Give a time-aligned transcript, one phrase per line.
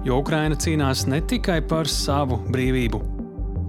[0.00, 3.00] Jo Ukraina cīnās ne tikai par savu brīvību.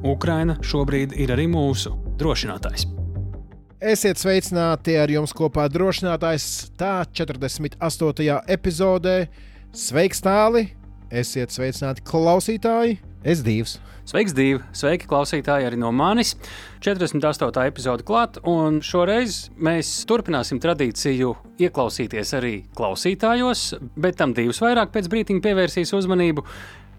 [0.08, 2.86] Ukraina šobrīd ir arī mūsu drošinātājs.
[3.82, 6.46] Esiet sveicināti ar jums kopā drošinātājs
[6.80, 8.40] tā 48.
[8.56, 9.16] epizodē.
[9.76, 10.70] Sveiks, tāli!
[11.12, 13.11] Esiet sveicināti klausītāji!
[13.22, 13.76] Es divs!
[14.10, 14.58] Sveiks, divi!
[14.74, 16.32] Sveiki, klausītāji, arī no manis!
[16.82, 17.52] 48.
[17.70, 25.10] epizode klāt, un šoreiz mēs turpināsim tradīciju ieklausīties arī klausītājos, bet tam divus vairāk pēc
[25.14, 26.42] brīdiņa pievērsīs uzmanību.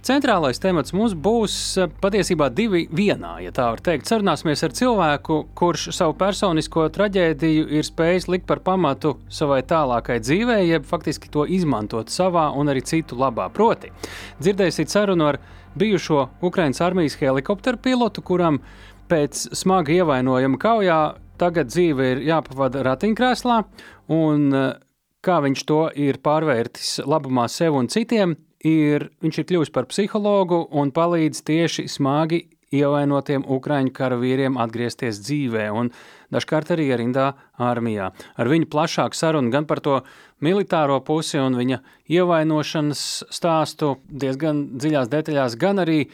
[0.06, 4.06] Centrālais temats mums būs eh, patiesībā divi vienā, ja tā var teikt.
[4.10, 10.60] Sarunāsimies ar cilvēku, kurš savu personisko traģēdiju ir spējis likt par pamatu savai tālākai dzīvei,
[10.72, 13.46] jeb faktiski to izmantot savā un arī citu labā.
[13.54, 13.90] Proti,
[14.42, 15.38] dzirdēsiet sarunu ar
[15.78, 18.60] bijušo Ukraiņas armijas helikopteru pilotu, kuram
[19.10, 21.00] pēc smaga ievainojuma kaujā
[21.40, 23.58] tagad dzīve ir jāpavada ratiņkrēslā,
[24.14, 24.72] un eh,
[25.22, 30.64] kā viņš to ir pārvērtis labumā sev un citiem, ir, viņš ir kļuvis par psihologu
[30.78, 35.90] un palīdz tieši smagi ievainotiem ukraiņu karavīriem atgriezties dzīvē, un
[36.32, 38.10] dažkārt arī rindā armijā.
[38.36, 40.00] Ar viņu plašāku sarunu gan par to
[40.42, 43.02] militāro pusi un viņa ievainošanas
[43.32, 46.06] stāstu diezgan dziļās detaļās, gan arī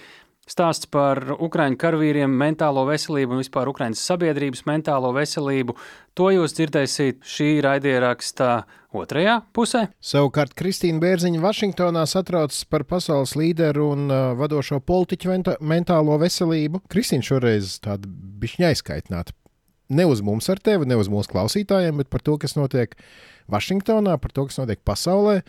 [0.48, 5.76] stāsts par ukraiņu karavīriem, mentālo veselību un vispār Ukraiņas sabiedrības mentālo veselību.
[6.18, 8.52] To jūs dzirdēsiet šī raidierakstā
[8.96, 9.84] otrajā pusē.
[10.00, 16.82] Savukārt Kristīna Bērziņa Vašingtonā satraucas par pasaules līderu un uh, vadošo politiķu mentālo veselību.
[16.90, 19.36] Kristīna šoreiz tāda bišķi aizkaitināta.
[19.88, 22.92] Ne uz mums ar tevi, ne uz mūsu klausītājiem, bet par to, kas notiek
[23.48, 25.40] Vašingtonā, par to, kas notiek pasaulē.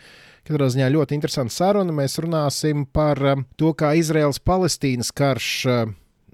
[0.48, 1.92] Katrā ziņā ļoti interesanta saruna.
[1.92, 5.82] Mēs runāsim par uh, to, kā Izraels-Palestīnas karš uh,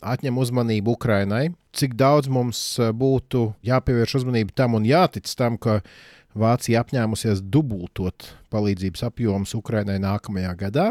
[0.06, 5.80] atņem uzmanību Ukrainai, cik daudz mums uh, būtu jāpievērš uzmanība tam un jātic tam, ka
[6.36, 10.90] Vācija apņēmusies dubultot palīdzības apjomus Ukrainai nākamajā gadā.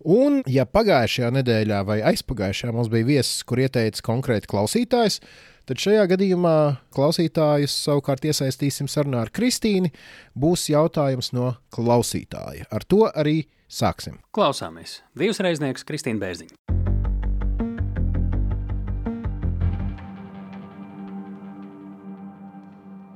[0.00, 5.20] Un, ja pagājušajā nedēļā vai aizpagājušajā mums bija viesis, kur ieteica konkrēti klausītājs,
[5.68, 6.56] tad šajā gadījumā
[6.96, 9.92] klausītājus savukārt iesaistīsim sarunā ar Kristīnu.
[10.32, 12.64] Būs jautājums no klausītāja.
[12.72, 14.18] Ar to arī sāksim.
[14.32, 15.02] Klausāmies.
[15.12, 16.56] Divas reiznieks Kristīna Bērziņa.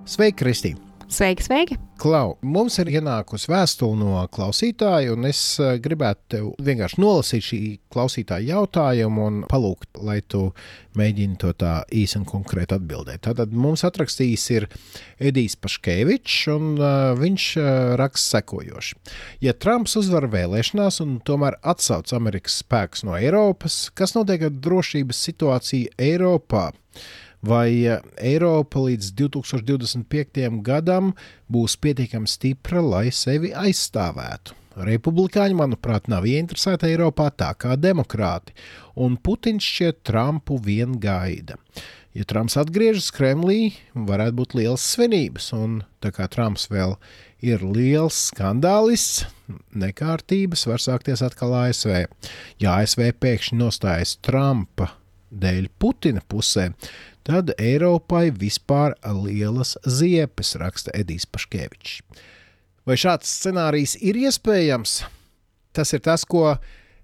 [0.05, 0.94] Sveiki, Kristīna!
[1.15, 1.77] Sveiki, sveiki!
[2.03, 7.59] Klau, mums ir ienākusi vēstule no klausītāja, un es eh, gribētu tev vienkārši nolasīt šī
[7.95, 10.49] klausītāja jautājumu un palūgt, lai tu
[10.99, 13.23] mēģini to tā īsi un konkrēti atbildēt.
[13.29, 14.67] Tātad mums atrakstījis ir
[15.23, 17.71] Edijs Paškevičs, un uh, viņš uh,
[18.01, 18.99] raksta sekojoši.
[19.47, 25.23] Ja Trumps uzvar vēlēšanās un tomēr atsauc Amerikas spēkus no Eiropas, kas notiek ar drošības
[25.31, 26.73] situāciju Eiropā?
[27.45, 30.49] Vai eh, Eiropa līdz 2025.
[30.65, 31.13] gadam
[31.53, 34.57] būs pietiekami stipra, lai sevi aizstāvētu.
[34.75, 38.57] Republikāņi, manuprāt, nav ieinteresēti Eiropā tā kā demokrāti,
[38.99, 41.61] un Putins šķiet Trumpu vien gaida.
[42.15, 46.97] Ja Trumps atgriežas Kremlī, varētu būt liels svinības, un tā kā Trumps vēl
[47.43, 49.25] ir liels skandālists,
[49.75, 52.05] nekārtības var sākties atkal ASV.
[52.63, 54.93] Ja ASV pēkšņi nostājas Trumpa
[55.35, 56.71] dēļ Putina pusē,
[57.25, 62.01] tad Eiropai vispār lielas ziepes, raksta Edijs Paškevičs.
[62.85, 65.01] Vai šāds scenārijs ir iespējams?
[65.75, 66.53] Tas ir tas, ko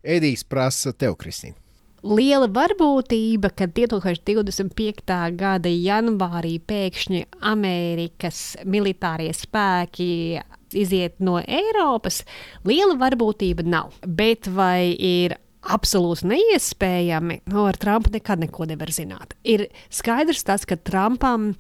[0.04, 1.56] Edijs prasa tev, Kristīna.
[2.00, 5.03] Liela varbūtība, ka 2025.
[5.36, 10.41] gada janvārī pēkšņi Amerikas militārie spēki
[10.72, 12.22] iziet no Eiropas,
[12.64, 13.92] liela varbūtība nav.
[14.06, 19.37] Bet vai ir absolūti neiespējami, no ar Trumpu nekad neko nevar zināt.
[19.44, 21.52] Ir skaidrs tas, ka Trumpam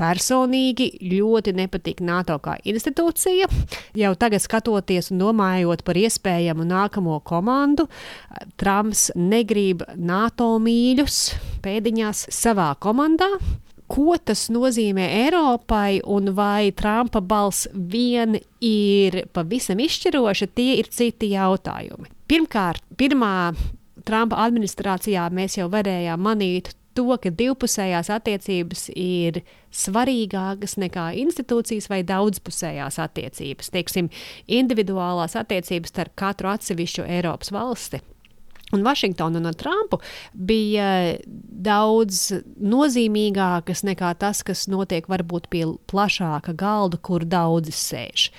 [0.00, 3.48] personīgi ļoti nepatīk NATO kā institūcija.
[4.00, 7.88] Jau tagad, skatoties un domājot par iespējamu nākamo komandu,
[8.60, 11.18] Trumps negrib NATO mīļus
[11.64, 13.28] pēdiņās savā komandā.
[13.90, 21.32] Ko tas nozīmē Eiropai, un vai Trumpa balss vien ir pavisam izšķiroša, tie ir citi
[21.32, 22.19] jautājumi.
[22.30, 23.52] Pirmkārt, pirmā
[24.06, 29.40] Trumpa administrācijā mēs jau varējām manīt to, ka divpusējās attiecības ir
[29.74, 33.72] svarīgākas nekā institūcijas vai daudzpusējās attiecības.
[33.74, 34.12] Teiksim,
[34.46, 38.02] individuālās attiecības starp katru atsevišķu Eiropas valsti
[38.72, 39.98] un Vašingtona un Trumpu
[40.32, 42.28] bija daudz
[42.62, 48.30] nozīmīgākas nekā tas, kas notiek varbūt pie plašāka galda, kur daudzi sēž.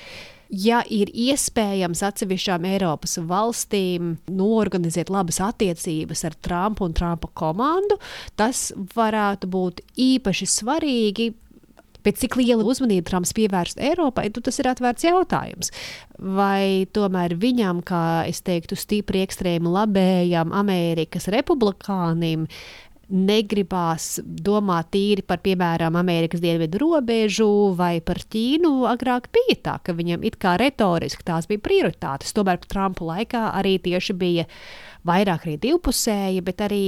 [0.52, 7.96] Ja ir iespējams atsevišķām Eiropas valstīm norganizēt labas attiecības ar Trumpu un Trumpa komandu,
[8.36, 11.32] tas varētu būt īpaši svarīgi
[12.02, 15.70] Bet cik liela uzmanība Trumps pievērst Eiropai, nu, tas ir atvērts jautājums.
[16.18, 22.48] Vai tomēr viņam, kā es teiktu, stipri ekstrēmi labējam Amerikas republikānim,
[23.12, 28.72] negribās domāt tīri par, piemēram, Amerikas dienvidu robežu vai par Ķīnu.
[28.92, 32.34] Agrāk bija tā, ka viņam it kā retoriski tās bija prioritātes.
[32.38, 34.48] Tomēr Trumpa laikā arī tieši bija
[35.08, 36.88] vairāk arī divpusēji, bet arī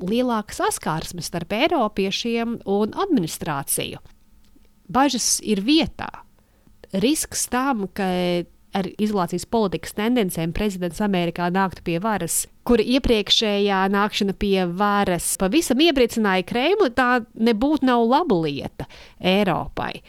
[0.00, 4.00] lielāka saskarsme starp Eiropiešiem un administrāciju
[4.90, 6.10] bažas ir vietā.
[6.90, 8.08] Risks tam, ka
[8.76, 15.82] ar izolācijas politikas tendencēm prezidents Amerikā nāktu pie varas, kura iepriekšējā nākšana pie varas pavisam
[15.82, 18.88] iepriecināja Kremli, tā nebūtu nav laba lieta
[19.18, 20.00] Eiropai.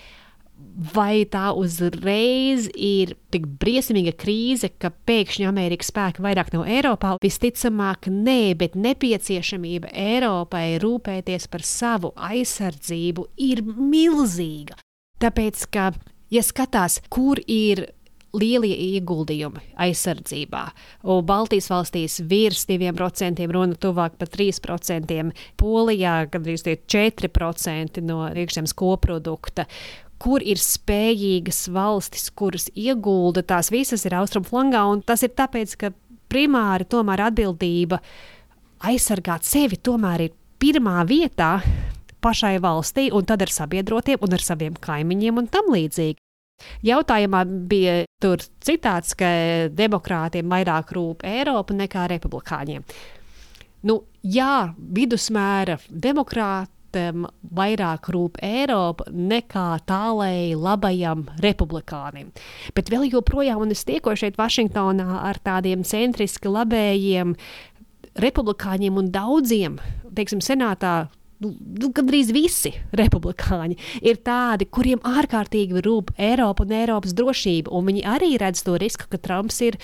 [0.71, 7.17] Vai tā uzreiz ir tik briesmīga krīze, ka pēkšņi Amerikas spēki vairāk nav Eiropā?
[7.21, 14.79] Visticamāk, nē, bet nepieciešamība Eiropai rūpēties par savu aizsardzību ir milzīga.
[15.21, 15.91] Tāpēc, ka,
[16.31, 17.89] ja skatās, kur ir
[18.37, 20.63] lielie ieguldījumi aizsardzībā.
[21.11, 25.17] Un Baltijas valstīs virs 2%, runa tuvāk par 3%,
[25.59, 29.67] Polijā gandrīz 4% no iekšzemes koprodukta
[30.21, 34.83] kur ir spējīgas valstis, kuras iegulda, tās visas ir austrumu flangā.
[35.07, 35.89] Tas ir tāpēc, ka
[36.31, 37.97] primāri tomēr atbildība
[38.85, 41.55] aizsargāt sevi tomēr ir pirmā vietā
[42.21, 46.19] pašai valstī, un tad ar sabiedrotiem un ar saviem kaimiņiem un tam līdzīgi.
[46.85, 48.01] Jautājumā bija
[48.61, 49.31] citāts, ka
[49.73, 52.85] demokrātiem vairāk rūp Eiropa nekā republikāņiem.
[53.89, 57.25] Nu, jā, vidusmēra demokrāti tam
[57.55, 62.31] vairāk rūp Eiropa nekā tālēji labajam republikānim.
[62.75, 67.35] Bet vēl joprojām, un es tiekos šeit Vašingtonā ar tādiem centriski labējiem
[68.19, 69.79] republikāņiem un daudziem,
[70.17, 71.07] teiksim, senātā
[71.41, 77.73] nu, nu, gandrīz visi republikāņi ir tādi, kuriem ārkārtīgi rūp Eiropa un Eiropas drošība.
[77.73, 79.79] Un viņi arī redz to risku, ka Trumps ir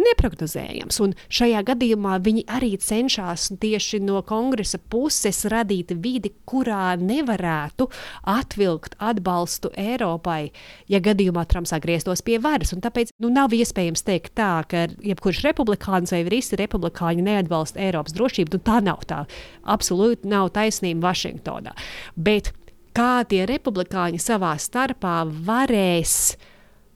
[0.00, 0.98] neparedzējams.
[1.04, 7.88] Un šajā gadījumā viņi arī cenšas tieši no kongresa puses radīt vidi, kurā nevarētu
[8.28, 10.52] atvilkt atbalstu Eiropai,
[10.92, 12.72] ja gadījumā Trumps atgrieztos pie varas.
[12.76, 18.16] Un tāpēc nu, nav iespējams teikt tā, ka jebkurš republikāns vai visi republikāņi neatbalsta Eiropas
[18.16, 18.56] drošību.
[18.56, 19.24] Nu, tā nav tā.
[19.68, 21.74] Absolūti nav taisnība Vašingtonā.
[22.16, 22.52] Bet
[22.96, 26.48] kā tie republikāņi savā starpā varēs uh,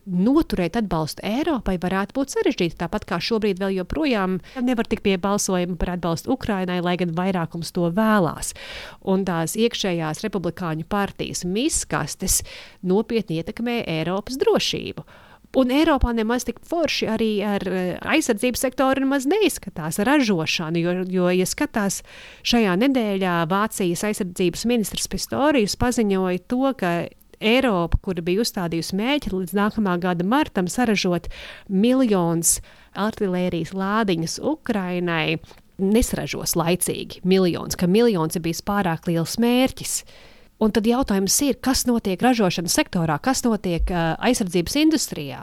[0.07, 2.79] noturēt atbalstu Eiropai varētu būt sarežģīti.
[2.81, 7.75] Tāpat kā šobrīd vēl joprojām nevar tikt pie balsojuma par atbalstu Ukrainai, lai gan vairākums
[7.75, 8.55] to vēlās.
[9.03, 12.43] Un tās iekšējās republikāņu partijas miskastes
[12.87, 15.07] nopietni ietekmē Eiropas drošību.
[15.57, 21.31] Un Eiropā nemaz tik forši arī ar eh, aizsardzības sektoru nemaz neizskatās ražošanu, jo, jo
[21.33, 22.03] ja skatās
[22.45, 26.93] šajā nedēļā Vācijas aizsardzības ministrs Pistorijus paziņoja to, ka
[27.41, 31.29] Eiropa, kura bija uzstādījusi mērķi līdz nākamā gada martam saražot
[31.69, 32.61] miljonus
[32.97, 35.39] artērijas lādiņus Ukrainai,
[35.77, 40.01] nesaražos laicīgi miljonus, ka miljons ir bijis pārāk liels mērķis.
[40.63, 45.43] Un tad jautājums ir, kas notiek ražošanas sektorā, kas notiek uh, aizsardzības industrijā?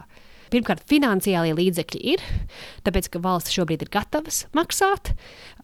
[0.53, 2.23] Pirmkārt, finansiālie līdzekļi ir,
[2.85, 5.13] tāpēc ka valsts šobrīd ir gatavas maksāt.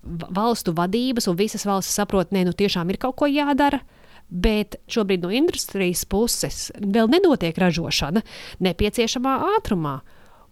[0.05, 3.81] Valstu vadības un visas valstis saprot, ka nu, tiešām ir kaut ko jādara.
[4.29, 8.21] Bet šobrīd no industrijas puses vēl nenotiek ražošana
[8.61, 9.99] nepieciešamā ātrumā.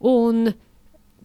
[0.01, 0.55] Un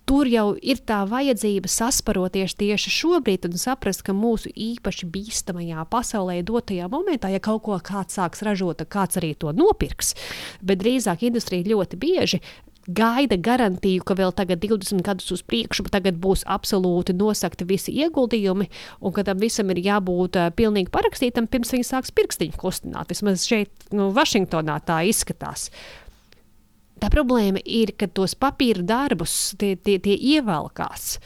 [0.08, 6.40] tur jau ir tā vajadzība sasparoties tieši šobrīd un saprast, ka mūsu īpaši bīstamajā pasaulē
[6.44, 10.12] dotajā momentā, ja kaut ko kāds sāks ražot, tad kāds arī to nopirks.
[10.60, 12.42] Bet drīzāk industrija ļoti bieži
[12.86, 15.86] gaida garantiju, ka vēl tagad, 20 gadus uz priekšu,
[16.22, 18.68] būs absolūti nosakti visi ieguldījumi,
[19.00, 23.08] un ka tam visam ir jābūt uh, pilnīgi parakstītam, pirms viņi sāks pirkstiņu kustināt.
[23.10, 25.70] Vismaz šeit, nu, Vašingtonā tā izskatās.
[27.02, 31.16] Tā problēma ir, ka tos papīra darbus tie, tie, tie ievelkās.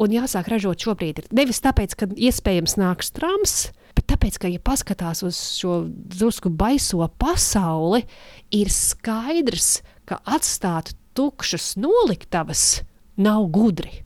[0.00, 1.26] Un jāsāk ražot šobrīd.
[1.36, 7.06] Nevis tāpēc, ka iespējams nāks Trumps, bet tāpēc, ka, ja paskatās uz šo drusku baiso
[7.20, 8.02] pasauli,
[8.50, 12.82] ir skaidrs, ka atstāt tukšas noliktavas
[13.20, 14.00] nav gudri.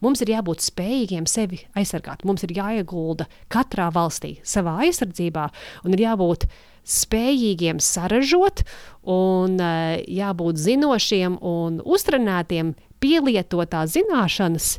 [0.00, 2.24] Mums ir jābūt spējīgiem sevi aizsargāt.
[2.24, 5.50] Mums ir jāiegulda katrā valstī savā aizsardzībā
[5.84, 6.46] un ir jābūt
[6.88, 8.62] spējīgiem saražot
[9.04, 12.72] un uh, jābūt zinošiem un uztrenētiem
[13.04, 14.78] pielietotā zināšanas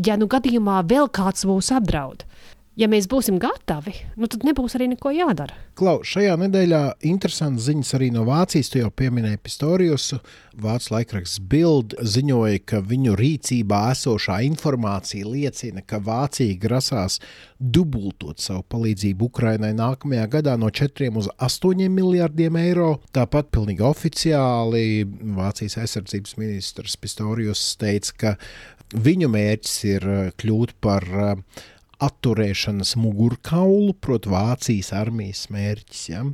[0.00, 2.24] ja nu gadījumā vēl kāds mūs apdraud.
[2.72, 5.52] Ja mēs būsim gatavi, nu tad nebūs arī neko jādara.
[5.76, 8.70] Klau, šajā nedēļā interesants ziņas arī no Vācijas.
[8.72, 10.06] Tu jau pieminēji Pistorius.
[10.56, 17.18] Vācu laikraksts Bild ziņoja, ka viņu rīcībā esošā informācija liecina, ka Vācija grasās
[17.60, 22.94] dubultot savu palīdzību Ukrainai nākamajā gadā no 4 uz 8 miljardiem eiro.
[23.12, 25.04] Tāpat pilnīgi oficiāli
[25.36, 28.34] Vācijas aizsardzības ministrs Pistorius teica, ka
[28.96, 30.10] viņu mērķis ir
[30.40, 31.04] kļūt par
[32.02, 36.04] atturēšanas mugurkaulu, proti, Vācijas armijas mērķis.
[36.12, 36.24] Ja?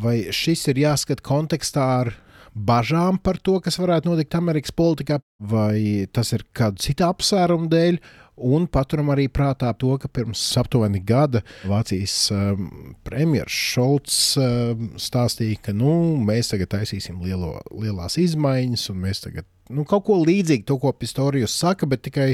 [0.00, 2.14] Vai šis ir jāskata kontekstā ar
[2.54, 7.98] bažām par to, kas varētu notikt Amerikas politikā, vai tas ir kādu citu apsvērumu dēļ?
[8.34, 12.64] Un paturam arī prātā to, ka pirms aptuveni gada Vācijas um,
[13.06, 19.46] premjerministrs Šolts um, stāstīja, ka nu, mēs tagad taisīsim lielo, lielās izmaiņas, un mēs tagad
[19.70, 22.32] nu, kaut ko līdzīgu, to, ko Pistorijus saka, bet tikai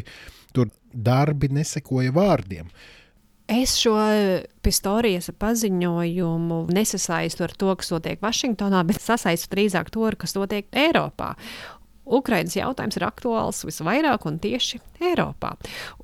[0.55, 2.71] tur darbi nesekoja vārdiem.
[3.51, 3.97] Es šo
[4.63, 11.33] Pistorijas paziņojumu nesasaistu ar to, kas notiek Vašingtonā, bet sasaistu drīzāk to, kas notiek Eiropā.
[12.11, 14.79] Ukraiņas jautājums ir aktuāls visvairāk un tieši
[15.11, 15.57] Eiropā.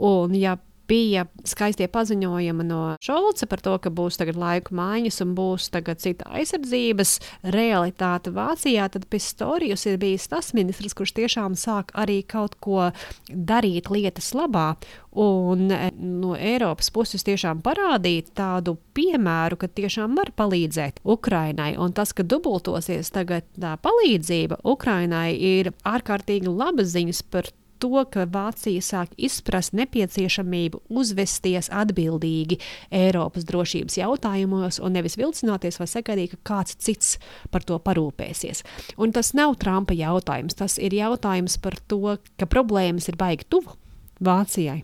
[0.03, 0.57] Un, ja
[0.89, 6.01] bija skaistie paziņojumi no Šolca par to, ka būs tagad laiku maiņas un būs tagad
[6.03, 7.17] cita aizsardzības
[7.55, 12.91] realitāte Vācijā, tad Pistorijus ir bijis tas ministrs, kurš tiešām sāk arī kaut ko
[13.29, 14.75] darīt lietas labā.
[15.17, 21.73] Un e, no Eiropas puses tiešām parādīt tādu piemēru, ka tiešām var palīdzēt Ukrainai.
[21.81, 28.03] Un tas, ka dubultosies tagad tā palīdzība Ukrainai, ir ārkārtīgi labas ziņas par to to,
[28.11, 32.59] ka Vācija sāk izprast nepieciešamību uzvesties atbildīgi
[32.95, 37.17] Eiropas drošības jautājumos un nevis vilcināties vai sagaidīt, ka kāds cits
[37.53, 38.65] par to parūpēsies.
[39.01, 43.77] Un tas nav Trumpa jautājums, tas ir jautājums par to, ka problēmas ir baigi tuvu
[44.25, 44.83] Vācijai.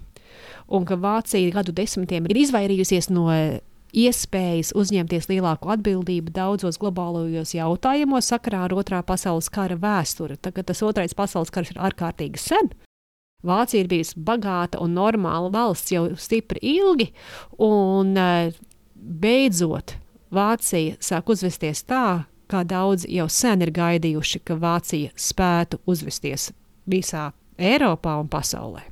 [0.73, 3.29] Un ka Vācija gadu desmitiem ir izvairījusies no
[3.93, 10.39] iespējas uzņemties lielāku atbildību daudzos globālajos jautājumos sakarā ar Otrā pasaules kara vēsturi.
[10.41, 12.73] Tagad tas Otrais pasaules karš ir ārkārtīgi sen.
[13.43, 17.09] Vācija ir bijusi bagāta un normāla valsts jau stipri ilgi,
[17.59, 18.53] un e,
[18.95, 19.97] beidzot
[20.33, 26.53] Vācija sāk uzvesties tā, kā daudzi jau sen ir gaidījuši, ka Vācija spētu uzvesties
[26.89, 28.92] visā Eiropā un pasaulē.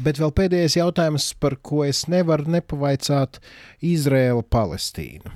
[0.00, 3.38] Bet vēl pēdējais jautājums, par ko es nevaru nepavaicāt
[3.84, 5.32] Izraēla Palestīnu.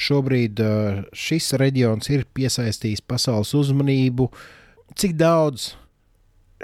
[0.00, 4.30] Šobrīd uh, šis reģions ir piesaistījis pasaules uzmanību.
[4.96, 5.74] Cik daudz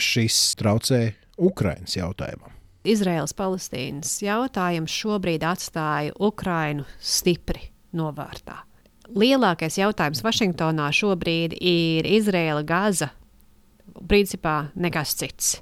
[0.00, 1.02] šis traucē
[1.36, 2.54] Ukraiņas jautājumam?
[2.86, 8.62] Izraels-Palestīnas jautājums šobrīd atstāja Ukrainu stipri novārtā.
[9.12, 13.12] Lielākais jautājums Vašingtonā šobrīd ir Izraela, Gaza.
[14.08, 15.54] Principā nekas cits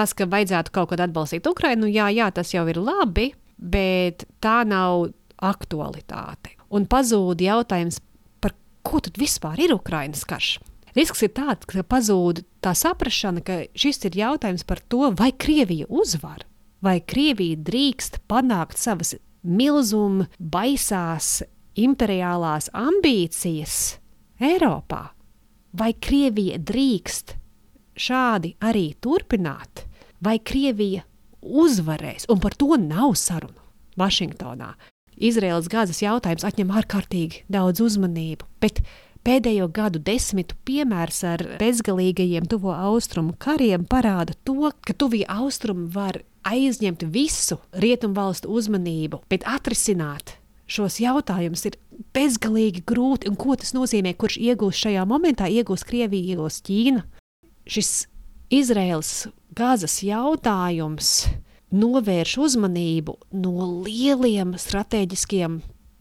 [0.00, 3.30] tas, ka vajadzētu kaut kad atbalstīt Ukrainu, jā, jā, tas jau ir labi,
[3.60, 6.56] bet tā nav aktualitāte.
[6.72, 8.00] Un pazūd jautājums,
[8.40, 8.54] par
[8.86, 10.58] ko tad vispār ir Ukrainas karš?
[10.96, 15.86] Risks ir tāds, ka pazūd tā saprāšana, ka šis ir jautājums par to, vai Krievija
[15.86, 16.42] uzvar,
[16.82, 19.14] vai Krievija drīkst panākt savas
[19.46, 21.40] milzuma, baisās,
[21.78, 23.76] imperiālās ambīcijas
[24.40, 25.04] Eiropā,
[25.76, 27.36] vai Krievija drīkst
[28.00, 29.84] šādi arī turpināt,
[30.24, 31.04] vai Krievija
[31.40, 33.60] uzvarēs, un par to nav sarunu
[34.00, 34.74] Vašingtonā.
[35.20, 38.80] Izraels gazas jautājums atņem ārkārtīgi daudz uzmanību, bet
[39.26, 46.22] pēdējo gadu desmitu piemērs ar bezgalīgajiem tuvo austrumu kariem parāda to, ka tuvie austrumi var
[46.48, 50.38] aizņemt visu rietumvalstu uzmanību, bet atrisināt
[50.70, 51.76] šos jautājumus ir
[52.16, 53.28] bezgalīgi grūti.
[53.28, 54.14] Un ko tas nozīmē?
[54.16, 55.50] Kurš iegūs šajā momentā?
[55.50, 57.04] Iegūs Krievija, iegūs Ķīna
[57.70, 57.92] šis
[58.54, 61.28] Izraels gazas jautājums
[61.70, 65.60] novērš uzmanību no lieliem strateģiskiem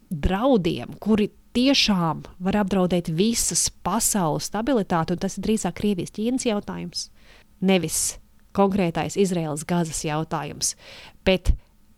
[0.10, 7.08] draudiem, kuri tiešām var apdraudēt visas pasaules stabilitāti, un tas ir drīzāk Krievijas Ķīnas jautājums,
[7.62, 8.18] nevis
[8.58, 10.75] konkrētais Izraels gazas jautājums.
[11.25, 11.53] Bet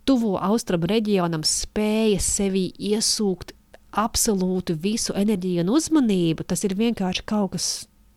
[0.08, 3.56] tuvo austrumu reģionam spēja sevī iesūkt
[3.92, 7.70] absolūti visu enerģiju un uzmanību, tas ir vienkārši kaut kas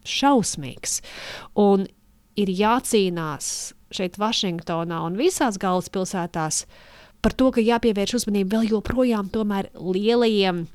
[0.06, 1.00] šausmīgs.
[1.58, 1.88] Un
[2.40, 6.64] ir jācīnās šeit, Vašingtonā un visās galvaspilsētās
[7.24, 9.30] par to, ka jāpievērš uzmanība vēl joprojām
[9.74, 10.66] lielajiem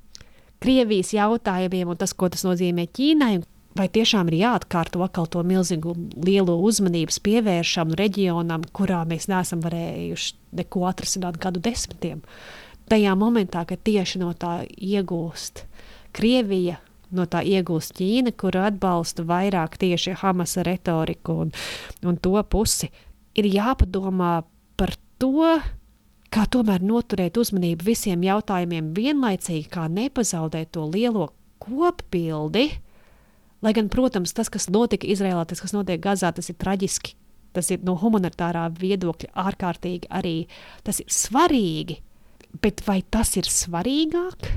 [0.60, 3.40] Krievijas jautājumiem un tas, ko tas nozīmē Ķīnai.
[3.78, 5.94] Vai tiešām ir jāatkārto atkal to milzīgu
[6.26, 12.24] lielo uzmanības pievēršanu reģionam, kurā mēs neesam varējuši neko atrisināt gadu desmitiem?
[12.90, 15.64] Tajā momentā, kad tieši no tā iegūst
[16.18, 16.80] Krievija,
[17.16, 21.54] no tā iegūst Ķīna, kur atbalsta vairāk tieši Hamasa retoriku un,
[22.06, 22.92] un to pusi.
[23.38, 24.44] ir jāpadomā
[24.78, 25.60] par to,
[26.34, 31.30] kā tomēr noturēt uzmanību visiem jautājumiem vienlaicīgi, kā nepazaudēt to lielo
[31.64, 32.70] kopbildi.
[33.62, 37.16] Lai gan, protams, tas, kas notika Izrēlā, tas, kas notiek Gazā, tas ir traģiski.
[37.56, 40.36] Tas ir no humanitārā viedokļa ārkārtīgi arī
[40.86, 41.98] tas ir svarīgi.
[42.62, 44.48] Bet vai tas ir svarīgāk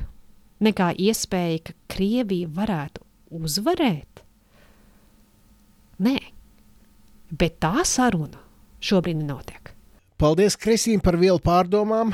[0.63, 3.05] nekā iespēja, ka Krievija varētu
[3.39, 4.23] uzvarēt?
[6.03, 6.17] Nē,
[7.39, 8.41] bet tā saruna
[8.83, 9.73] šobrīd nenotiek.
[10.23, 12.13] Paldies, Kristīne, par vielu pārdomām,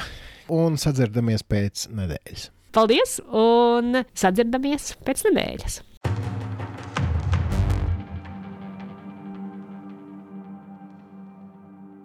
[0.52, 2.48] un sadzirdamies pēc nedēļas.
[2.76, 5.82] Paldies, un sadzirdamies pēc nedēļas.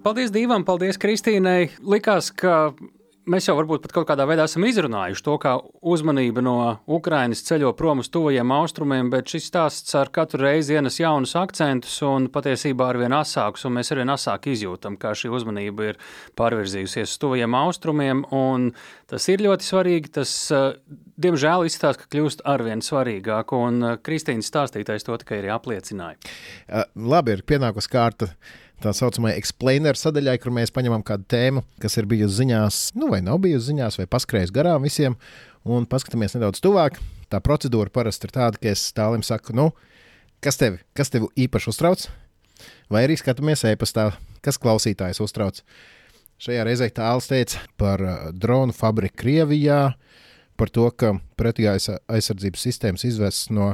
[0.03, 1.69] Paldies Dievam, paldies Kristīnai.
[1.79, 2.73] Likās, ka
[3.29, 5.53] mēs jau varbūt pat kaut kādā veidā esam izrunājuši to, kā
[5.93, 6.55] uzmanība no
[6.91, 11.95] Ukrainas ceļo prom uz tuvajiem austrumiem, bet šis stāsts ar katru reizi ienes jaunus akcentus
[12.07, 16.01] un patiesībā arvien asākus, un mēs arvien asāk izjūtam, kā šī uzmanība ir
[16.39, 18.71] pārvirzījusies uz tuvajiem austrumiem, un
[19.11, 20.13] tas ir ļoti svarīgi.
[20.19, 20.65] Tas, eh,
[21.23, 26.19] diemžēl, izskatās, ka kļūst arvien svarīgāk, un eh, Kristīnas stāstītais to tikai arī apliecināja.
[26.67, 28.33] Uh, labi, ir pienākusi kārta
[28.81, 33.21] tā saucamajai explainer sadaļai, kur mēs paņemam kādu tēmu, kas ir bijusi ziņās, nu, vai
[33.25, 35.17] nav bijusi ziņās, vai paskrējis garām visiem,
[35.63, 36.99] un paskatāmies nedaudz tuvāk.
[37.31, 39.69] Tā procedūra parasti ir tāda, ka es tālim saku, nu,
[40.43, 42.07] kas tevi, kas tevi īpaši uztrauc,
[42.93, 44.11] vai arī skatāmies e-pastā,
[44.45, 45.63] kas klausītājs uztrauc.
[46.43, 50.13] Šajā reizē tāls teica par uh, dronu fabriku Krievijā, uh,
[50.57, 53.73] par to, ka pretgaisa aizsardzības sistēmas izvests no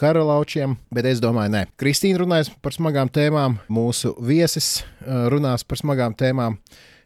[0.00, 1.64] kara laučiem, bet es domāju, nē.
[1.80, 6.58] Kristīna runās par smagām tēmām, mūsu viesis runās par smagām tēmām.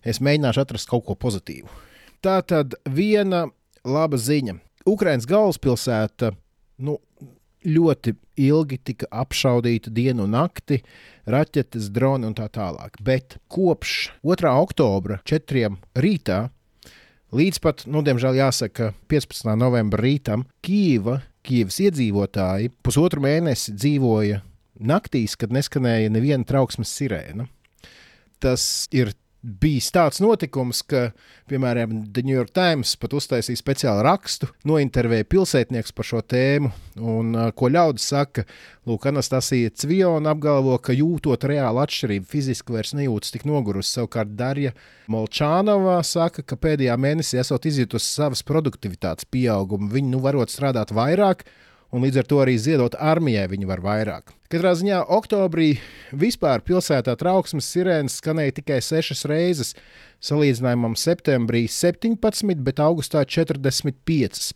[0.04, 1.70] Es mēģināšu atrast kaut ko pozitīvu.
[2.24, 3.46] Tā tad viena
[3.84, 4.58] laba ziņa.
[4.88, 6.34] Ukraiņas galvaspilsēta
[6.84, 6.98] nu,
[7.64, 8.12] ļoti
[8.44, 10.80] ilgi tika apšaudīta dienu un nakti,
[11.30, 12.98] raķetes, droni un tā tālāk.
[13.04, 14.50] Bet kopš 2.
[14.52, 15.70] oktobra, 4.
[15.96, 16.40] rītā,
[17.34, 19.48] Līdz pat, nu, diemžēl jāsaka, 15.
[19.58, 24.38] novembra rītam Kīva, Kīvas iedzīvotāji pusotru mēnesi dzīvoja
[24.78, 27.48] naktīs, kad neskanēja neviena trauksmes sirēna.
[28.38, 29.10] Tas ir
[29.44, 31.10] bijis tāds notikums, ka,
[31.50, 36.70] piemēram, The New York Times pat uztaisīja speciālu rakstu, nointervēja pilsētnieks par šo tēmu,
[37.04, 38.46] un ko ļaudis saka,
[38.88, 43.94] Lūk, Anastasija Cviona apgalvo, ka jūtot reālu atšķirību, fiziski vairs nejūtas tik nogurusi.
[43.98, 44.74] Savukārt Darja
[45.12, 51.46] Molčānova saka, ka pēdējā mēnesī esot izjutusi savas produktivitātes pieaugumu, viņi nu varot strādāt vairāk,
[51.94, 54.32] un līdz ar to arī ziedot armijai viņi var vairāk.
[54.50, 55.76] Katrā ziņā oktobrī
[56.14, 59.72] vispār pilsētā trauksmes sirēnas skanēja tikai sešas reizes,
[60.24, 64.52] salīdzinājumam septembrī 17, bet augustā 45.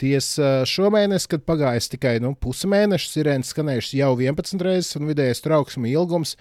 [0.00, 5.90] Tiesa šomēnes, kad pagājis tikai nu, pusmēnešs, sirēnas skanējušas jau 11 reizes, un vidējais trauksmu
[5.92, 6.38] ilgums,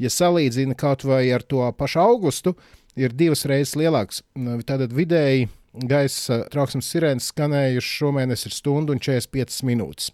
[0.00, 2.56] ja salīdzina kaut vai ar to pašu augustu,
[2.96, 4.24] ir divas reizes lielāks.
[4.66, 10.10] Tātad vidēji gaisa trauksmes sirēnas skanējušas šomēnes ir stundu un 45 minūtes.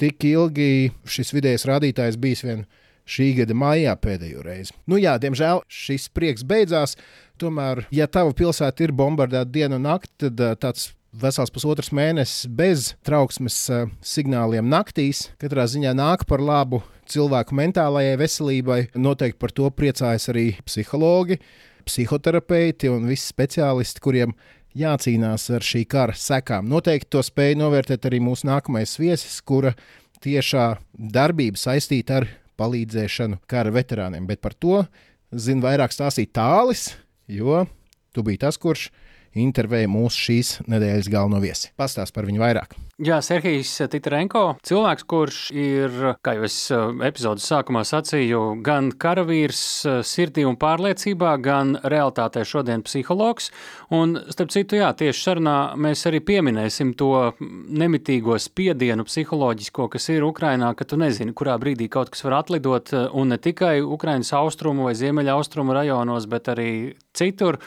[0.00, 2.64] Tik ilgi šis vidējais rādītājs bijis vien
[3.08, 4.74] šī gada maijā pēdējo reizi.
[4.88, 6.96] Nu jā, diemžēl šis prieks beidzās.
[7.40, 12.46] Tomēr, ja tava pilsēta ir bombardēta dienu un nakti, tad uh, tāds vesels pusotrs mēnesis
[12.48, 18.80] bez trauksmes uh, signāliem naktīs katrā ziņā nāk par labu cilvēku mentālajai veselībai.
[18.94, 21.40] Noteikti par to priecājas arī psihologi,
[21.88, 24.36] psihoterapeiti un visi speciālisti, kuriem
[24.78, 26.68] jācīnās ar šī kara sekām.
[26.70, 29.74] Noteikti to spēja novērtēt arī mūsu nākamais viesis, kura
[30.22, 32.28] tiešā darbība saistīta ar
[32.60, 34.26] palīdzēšanu kara veterāniem.
[34.28, 34.84] Bet par to
[35.32, 36.92] zina vairāk stāstīt tālis,
[37.28, 37.64] jo
[38.12, 38.90] tu biji tas, kurš
[39.34, 41.72] intervēja mūsu šīs nedēļas galveno viesi.
[41.78, 42.76] Pastāst par viņu vairāk.
[43.02, 49.62] Jā, Serhijas Titrenko, cilvēks, kurš ir, kā jau es eh, epizodes sākumā sacīju, gan karavīrs
[49.88, 53.48] eh, sirdī un pārliecībā, gan realitātē šodien psihologs.
[53.96, 60.28] Un, starp citu, jā, tieši sarunā mēs arī pieminēsim to nemitīgo spiedienu psiholoģisko, kas ir
[60.28, 64.30] Ukrainā, ka tu nezini, kurā brīdī kaut kas var atlidot, eh, un ne tikai Ukrainas
[64.36, 66.70] austrumu vai ziemeļa austrumu rajonos, bet arī
[67.16, 67.58] citur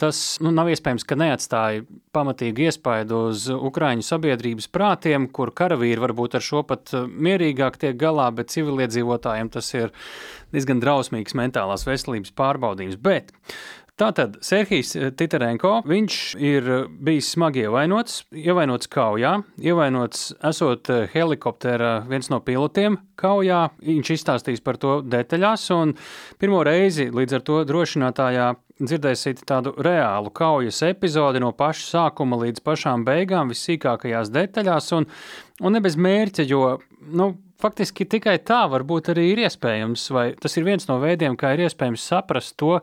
[0.00, 6.38] tas nu, nav iespējams, ka neatstāja pamatīgu iespaidu uz Ukrāņu sabiedrības prātiem, kur karavīri varbūt
[6.38, 9.94] ar šo pat eh, mierīgāk tiek galā, bet civiliedzīvotājiem tas ir
[10.54, 12.98] diezgan drausmīgs mentālās veselības pārbaudījums.
[13.02, 13.32] Bet
[13.94, 16.64] Tātad Serhijas Titerenko, viņš ir
[17.06, 23.60] bijis smagi ievainots, ievainots kaujā, ievainots esot helikoptera viens no pilotiem kaujā.
[23.86, 25.92] Viņš izstāstīs par to detaļās, un
[26.42, 28.48] pirmo reizi līdz ar to drošinātājā
[28.82, 35.06] dzirdēsiet tādu reālu kaujas epizodi no paša sākuma līdz pašām beigām, vissīkākajās detaļās, un,
[35.62, 36.80] un ne bez mērķa, jo,
[37.14, 37.28] nu,
[37.62, 41.68] faktiski tikai tā varbūt arī ir iespējams, vai tas ir viens no veidiem, kā ir
[41.68, 42.80] iespējams saprast to,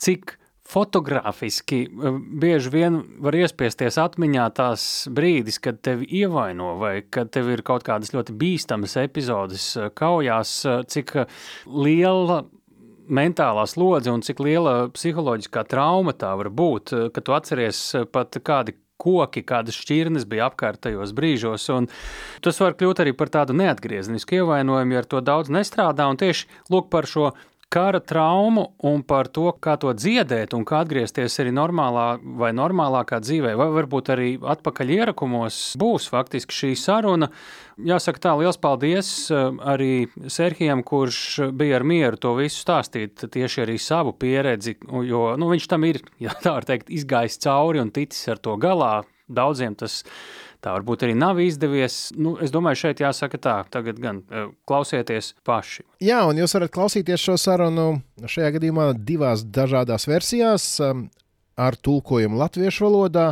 [0.00, 7.30] cik Fotogrāfiski eh, bieži vien var iespiesties atmiņā tās brīdis, kad tevi ievaino vai kad
[7.34, 11.16] tev ir kaut kādas ļoti bīstamas epizodes eh, kaujās, eh, cik
[11.68, 12.44] liela
[13.04, 18.78] mentālā slodze un cik liela psiholoģiskā trauma tā var būt, kad tu atceries pat kādi
[19.04, 21.66] koki, kādas šķirnes bija apkārtējos brīžos.
[22.44, 26.06] Tas var kļūt arī par tādu neatgriezenisku ievainojumu, ja ar to daudz nestrādā.
[26.08, 26.48] Un tieši
[26.90, 27.32] par šo
[27.74, 32.06] kara traumu un par to, kā to dziedēt un kā atgriezties arī normālā
[32.38, 37.30] vai normālākā dzīvē, vai varbūt arī atpakaļ ierakumos, būs faktiski šī saruna.
[37.74, 39.90] Jāsaka tā, liels paldies eh, arī
[40.30, 44.76] Serhijam, kurš bija ar mieru to visu stāstīt, tieši arī savu pieredzi,
[45.08, 48.54] jo nu, viņš tam ir, ja tā var teikt, izgājis cauri un ticis ar to
[48.60, 48.94] galā.
[49.24, 50.02] Daudziem tas
[50.64, 52.08] Tā varbūt arī nav izdevies.
[52.16, 55.84] Nu, es domāju, šeit jāsaka tā, tagad gan e, klausieties paši.
[56.04, 57.88] Jā, un jūs varat klausīties šo sarunu
[58.24, 60.70] šajā gadījumā divās dažādās versijās.
[61.54, 63.26] Ar tulkojumu latviešu valodā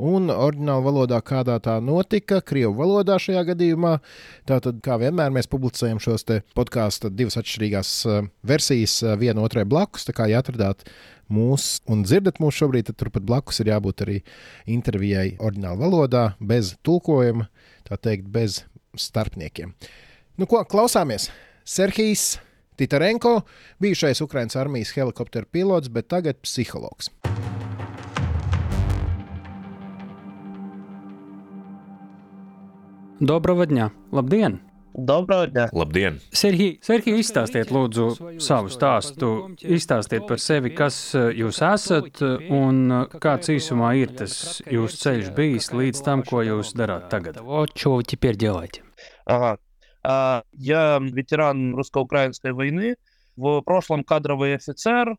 [0.00, 3.98] un oriģinālu valodā, kādā tā notika, krievu valodā šajā gadījumā.
[4.48, 6.24] Tātad, kā vienmēr, mēs publicējam šos
[6.56, 10.06] podkāstu divas atšķirīgās uh, versijas, uh, viena otrai blakus.
[10.08, 10.86] Tā kā jāatradāt
[11.32, 14.16] mūs un dzirdat mūs šobrīd, tad turpat blakus ir jābūt arī
[14.70, 17.48] intervijai oriģinālā valodā, bez tulkojuma,
[17.88, 18.62] tā teikt, bez
[18.96, 19.74] starpniekiem.
[20.36, 21.30] Nu, ko klausāmies?
[21.66, 22.36] Serhijas
[22.76, 23.40] Titarenko,
[23.80, 27.08] bijušais Ukraiņas armijas helikopteru pilots, bet tagad psihologs.
[33.19, 33.91] Доброго дня!
[34.11, 34.59] Labdien!
[34.93, 35.69] Доброго дня!
[35.73, 36.19] Labdien!
[36.31, 39.29] Serhij, Serhij, izstāstiet lūdzu savu stāstu.
[39.61, 45.29] Izstāstiet par sevi, kas eh, jūs esat un eh, kāds īsumā ir tas jūsu ceļš
[45.37, 47.37] bijis līdz tam, ko jūs darāt tagad.
[47.75, 48.83] Что вы теперь делаете?
[49.25, 49.57] Ага.
[50.03, 52.95] А, Я ветеран русско-украинской войны.
[53.36, 55.12] В prošlam kadravai oficer.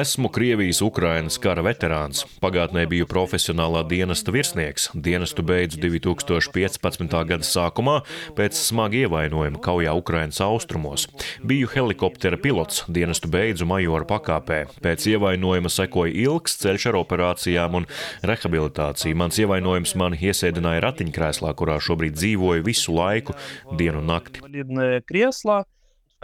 [0.00, 2.22] Esmu Krievijas-Ukrainas kara veterāns.
[2.38, 4.92] Pagātnē biju profesionālā dienesta virsnieks.
[4.94, 7.18] Dienestu beidzu 2015.
[7.26, 7.96] gada sākumā
[8.38, 11.08] pēc smaga ievainojuma kaujā Ukrainas austrumos.
[11.42, 14.62] Biju helikoptera pilots, dienestu beidzu majora pakāpē.
[14.78, 17.90] Pēc ievainojuma sekoja ilgs ceļš ar operācijām un
[18.22, 19.18] rehabilitāciju.
[19.18, 23.34] Mans ievainojums man iesēdināja ratiņkrēslā, kurā šobrīd dzīvoju visu laiku,
[23.74, 24.46] dienu un nakti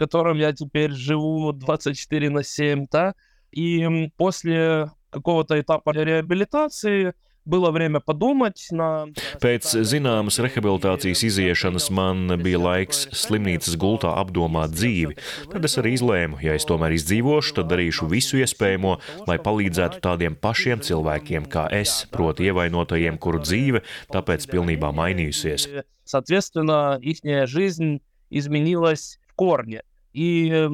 [0.00, 3.14] котором я теперь живу 24 на 7, да,
[3.50, 7.14] и после какого-то этапа реабилитации
[7.46, 9.06] Было время подумать на...
[9.38, 15.14] Pēc zināmas rehabilitācijas iziešanas man bija laiks slimnīcas gultā apdomāt dzīvi.
[15.52, 18.96] Tad es arī izlēmu, ja es tomēr izdzīvošu, tad darīšu visu iespējamo,
[19.30, 25.70] lai palīdzētu tādiem pašiem cilvēkiem kā es, proti ievainotajiem, kuru dzīve tāpēc pilnībā mainījusies.
[26.02, 29.82] Соответственно, их жизнь изменилась в корне.
[30.13, 30.69] И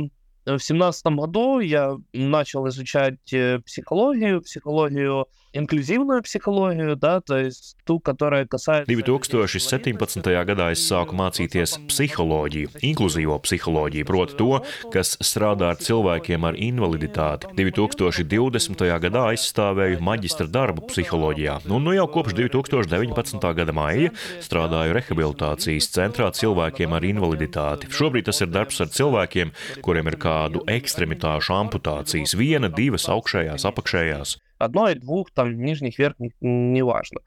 [0.45, 3.19] в семнадцатом году я начал изучать
[3.65, 7.55] психологию, психологию inklīzīvā psiholoģija, tā, tā ir
[7.87, 8.87] tu, kurai kasājas.
[8.89, 10.29] 2017.
[10.49, 14.59] gadā es sāku mācīties psiholoģiju, inkluzīvo psiholoģiju, proti, to,
[14.93, 17.51] kas strādā ar cilvēkiem ar invaliditāti.
[17.57, 18.85] 2020.
[19.07, 23.47] gadā aizstāvēju maģistra darbu psiholoģijā, un nu jau kopš 2019.
[23.61, 24.13] gada māja
[24.45, 27.91] strādāju rehabilitācijas centrā cilvēkiem ar invaliditāti.
[27.93, 29.53] Šobrīd tas ir darbs ar cilvēkiem,
[29.85, 37.20] kuriem ir kādu ekstremitāšu amputācijas, viena, divas augšējās, apakšējās одной, двух, там, нижних, верхних, неважно.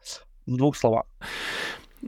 [0.45, 1.05] В двух словах.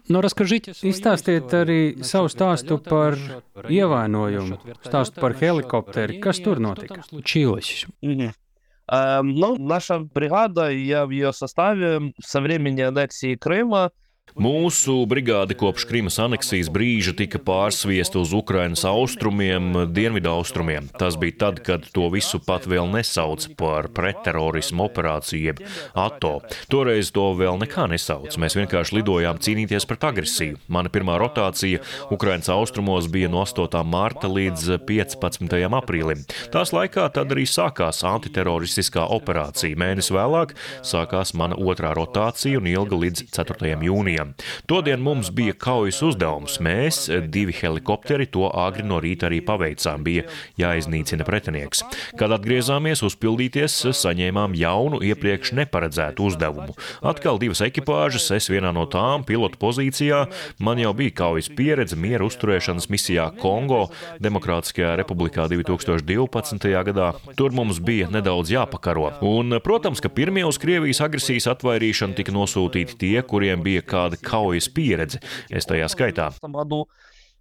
[0.09, 3.17] Nu, raskažīt, izstāstiet arī savu stāstu par
[3.65, 6.19] ievainojumu, stāstu par helikopteri.
[6.21, 7.01] Kas tur notika?
[7.09, 7.87] Случилось.
[8.01, 13.91] Ну, наша бригада, я в ее составе со времени аннексии Крыма
[14.32, 20.86] Mūsu brigāde kopš Krimas aneksijas brīža tika pārsviesta uz Ukrainas austrumiem, dienvidu austrumiem.
[20.96, 25.60] Tas bija tad, kad to visu pat vēl nesauc par pretterorismu operāciju, jeb
[25.92, 26.38] ATO.
[26.72, 28.38] Toreiz to vēl nekā nesauc.
[28.40, 30.62] Mēs vienkārši lidojām cīnīties pret agresiju.
[30.72, 33.84] Mana pirmā rotācija Ukrainas austrumos bija no 8.
[33.84, 35.60] mārta līdz 15.
[35.82, 36.24] aprīlim.
[36.54, 39.76] Tās laikā tad arī sākās antiteroristiskā operācija.
[39.76, 43.76] Mēnesi vēlāk sākās mana otrā rotācija un ilga līdz 4.
[43.76, 44.11] jūnijam.
[44.12, 44.34] Armijām.
[44.66, 46.58] Todien mums bija kaujas uzdevums.
[46.60, 50.02] Mēs, divi helikopteri, to agri no rīta arī paveicām.
[50.04, 50.24] Bija
[50.58, 51.82] jāiznīcina pretinieks.
[52.18, 56.76] Kad atgriezāmies uzpildīties, saņēmām jaunu, iepriekš neparedzētu uzdevumu.
[57.02, 60.26] Atkal divas ekipāžas, es vienā no tām, pilotu pozīcijā.
[60.58, 63.88] Man jau bija kaujas pieredze miera uzturēšanas misijā Kongo,
[64.22, 66.68] Demokrātiskajā republikā 2012.
[66.88, 67.12] gadā.
[67.36, 69.12] Tur mums bija nedaudz jāpakaro.
[69.26, 74.68] Un, protams, ka pirmie uz Krievijas agresijas atvairīšanu tika nosūtīti tie, kuriem bija kāda kaujas
[74.68, 75.20] pieredze.
[75.50, 76.30] Es tajā skaitā.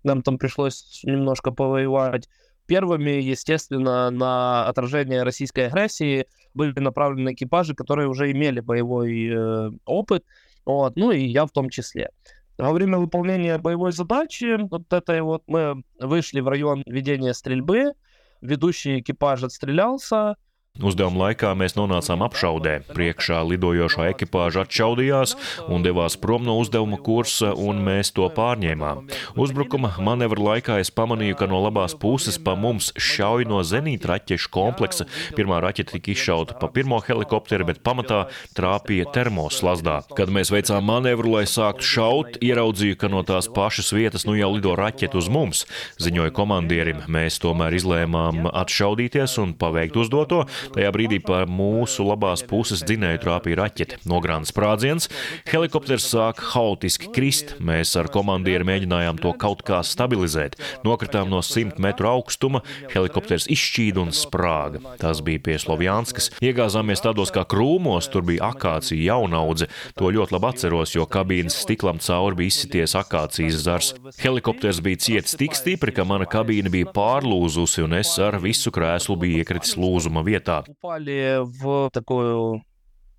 [0.03, 2.27] Нам там пришлось немножко повоевать.
[2.65, 10.23] Первыми, естественно, на отражение российской агрессии были направлены экипажи, которые уже имели боевой э, опыт,
[10.65, 12.09] вот, ну и я в том числе.
[12.57, 17.93] Во время выполнения боевой задачи, вот этой вот, мы вышли в район ведения стрельбы,
[18.41, 20.35] ведущий экипаж отстрелялся,
[20.79, 22.77] Uzdevuma laikā mēs nonācām apšaudē.
[22.95, 25.33] Priekšā lidojošā ekipāža atšaudījās
[25.67, 29.03] un devās prom no uzdevuma kursa, un mēs to pārņēmām.
[29.35, 34.51] Uzbrukuma manevra laikā es pamanīju, ka no labās puses pa mums šauj no zenīta raķešu
[34.53, 35.05] kompleksa.
[35.35, 38.23] Pirmā raķete tika izšauta pa pirmo helikopteru, bet pamatā
[38.55, 39.99] trāpīja termoslazdā.
[40.15, 44.53] Kad mēs veicām manevru, lai sāktu šaut, ieraudzīju, ka no tās pašas vietas nu jau
[44.55, 45.67] lido raķete uz mums.
[46.01, 50.45] Ziņoja komandierim, mēs tomēr izlēmām atšaudīties un paveikt uzdoto.
[50.75, 53.99] Tajā brīdī pa mūsu labās puses dzinēju trāpīja raķete.
[54.09, 55.09] Nogrāna sprādziens,
[55.49, 57.55] helikopters sāk haotiski krist.
[57.61, 60.57] Mēs ar komandieru mēģinājām to kaut kā stabilizēt.
[60.87, 64.81] Nokritām no 100 metru augstuma, helikopters izšķīda un sprāga.
[65.01, 66.31] Tas bija pie Slovjanskas.
[66.43, 69.69] Iegāzāmies tādos kā krūmos, tur bija akācija jaunaudze.
[69.99, 73.93] To ļoti labi atceros, jo kabīnes stiklam cauri bija izsities akācijas zars.
[74.21, 79.17] Helikopters bija ciets tik stipri, ka mana kabīne bija pārlūzusi, un es ar visu krēslu
[79.21, 80.71] biju iekritis lūzuma vietā места.
[80.71, 82.63] Упали в такую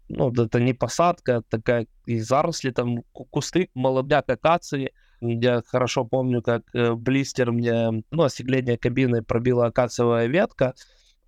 [0.09, 4.93] ну, это не посадка, такая и заросли, там кусты, молодняк акации.
[5.21, 6.65] Я хорошо помню, как
[6.97, 10.75] блистер мне, ну, остекление кабины пробила акациевая ветка,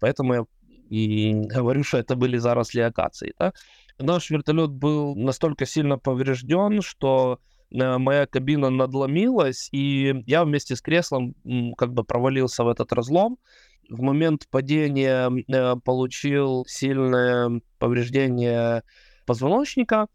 [0.00, 0.44] поэтому я
[0.90, 3.32] и говорю, что это были заросли акации.
[3.38, 3.52] Да?
[3.98, 7.38] Наш вертолет был настолько сильно поврежден, что
[7.70, 11.34] моя кабина надломилась, и я вместе с креслом
[11.78, 13.38] как бы провалился в этот разлом
[13.88, 18.83] в момент падения э, получил сильное повреждение
[19.27, 20.07] позвоночника,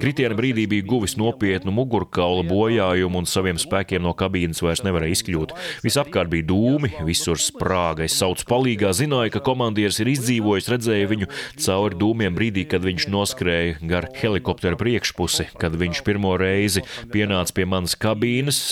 [0.00, 5.52] Kritiena brīdī bija guvis nopietnu mugurkaula bojājumu un saviem spēkiem no kabīnes vairs nevarēja izkļūt.
[5.84, 8.06] Visapkārt bija dūmi, visur sprāga.
[8.06, 11.28] Es saucu palīgā, zināju, ka komandieris ir izdzīvojis, redzēju viņu
[11.60, 15.50] cauri dūmiem brīdī, kad viņš noskrēja gar helikoptera priekšpusi.
[15.60, 18.62] Kad viņš pirmo reizi pienāca pie manas kabīnes,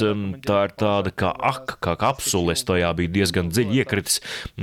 [0.46, 4.22] tā ir tāda kā ak, kā kapsule, es tajā biju diezgan dziļi iekritis.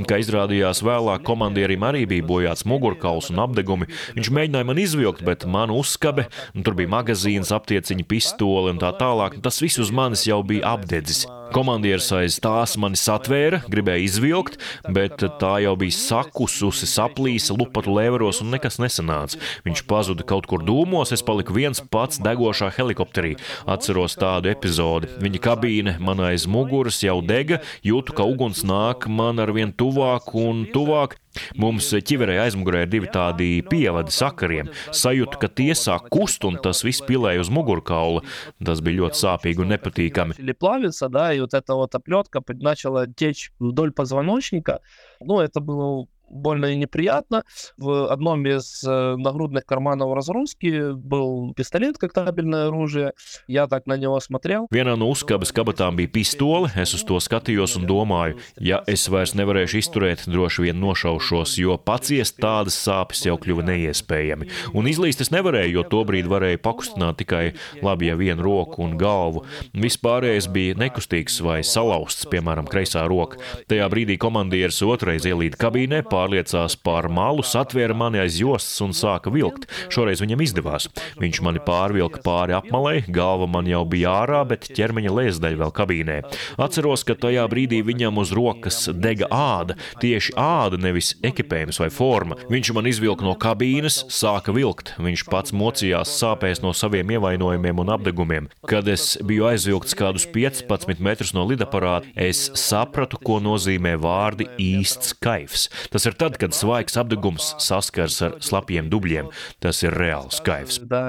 [0.09, 3.91] Kā izrādījās vēlāk, komandierim arī bija bojāts mugurkauls un apdegumi.
[4.17, 8.79] Viņš mēģināja man izvilkt, bet man mana uzskabe, un tur bija magazīns, aptieciņa, pistole un
[8.79, 9.41] tā tālāk.
[9.43, 11.27] Tas viss uz manis jau bija apdedzis.
[11.47, 14.57] Komandieris aiz tās mani satvēra, gribēja izvilkt,
[14.91, 19.39] bet tā jau bija sakususi, saplīsa lupatu lēveros un nekas nesanāca.
[19.63, 23.37] Viņš pazuda kaut kur dūmos, es paliku viens pats degošā helikopterī.
[23.63, 25.07] Atceros tādu epizodi.
[25.23, 30.35] Viņa kabīne man aiz muguras jau dega, jūtu, ka uguns nāk man ar vien tuvāk
[30.35, 31.15] un tuvāk.
[31.56, 34.68] Mums ķiverē aizmugurē ir divi tādi pievadi sakariem.
[34.92, 38.20] Sajūta, ka tie sāk kust un tas viss pilēja uz mugurkaula.
[38.62, 40.36] Tas bija ļoti sāpīgi un nepatīkami.
[40.42, 44.80] И вот эта вот оплетка начала течь вдоль позвоночника.
[45.20, 47.44] Ну, это было больно и неприятно.
[47.76, 53.12] В одном из э, нагрудных карманов разгрузки был пистолет как табельное оружие.
[53.46, 54.66] Я так на него смотрел.
[54.72, 56.70] Vienā no uzkabas kabatām bija pistole.
[56.74, 61.76] Es uz to skatījos un domāju, ja es vairs nevarēšu izturēt, droši vien nošaušos, jo
[61.76, 64.48] paciest tādas sāpes jau kļuva neiespējami.
[64.72, 67.52] Un izlīst es nevarēju, jo tobrīd varēju pakustināt tikai
[67.84, 69.44] labi ja vienu roku un galvu.
[69.76, 73.40] Vispārējais bija nekustīgs vai salauzts, piemēram, kreisā roka.
[73.68, 79.31] Tajā brīdī komandieris otrais ielīda kabīnē, pārliecās pār malu, satvēra mani aiz jostas un sāka
[79.33, 79.67] vilkt.
[79.93, 80.87] Šoreiz viņam izdevās.
[81.21, 86.17] Viņš mani pārvilka pāri apmalei, galva man jau bija ārā, bet ķermeņa lēsdaļa vēl kabīnē.
[86.61, 92.39] Atceros, ka tajā brīdī viņam uz rokas dega āda, tieši āda, nevis ekipējums vai forma.
[92.51, 94.95] Viņš man izvilka no kabīnes, sāka vilkt.
[95.01, 98.49] Viņš pats mocījās sāpēs no saviem ievainojumiem un apdegumiem.
[98.67, 105.15] Kad es biju aizvilkts kādus 15 metrus no lidaparāta, es sapratu, ko nozīmē vārdi īsts
[105.23, 105.67] kaifs.
[105.93, 109.29] Tas ir tad, kad svaigs apdegums saskars ar slapjiem dubļiem.
[109.59, 110.41] Tas ir reāls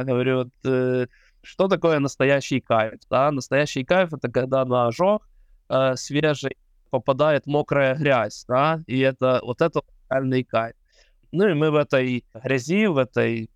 [0.05, 1.09] говорю, вот,
[1.43, 3.01] что такое настоящий кайф?
[3.11, 5.27] Да, настоящий кайф это когда на ожог
[5.69, 6.57] э, свежий
[6.91, 9.81] попадает мокрая грязь, да, и это вот это
[10.11, 10.75] реальный кайф.
[11.33, 13.51] Ну и мы в этой грязи, в этой,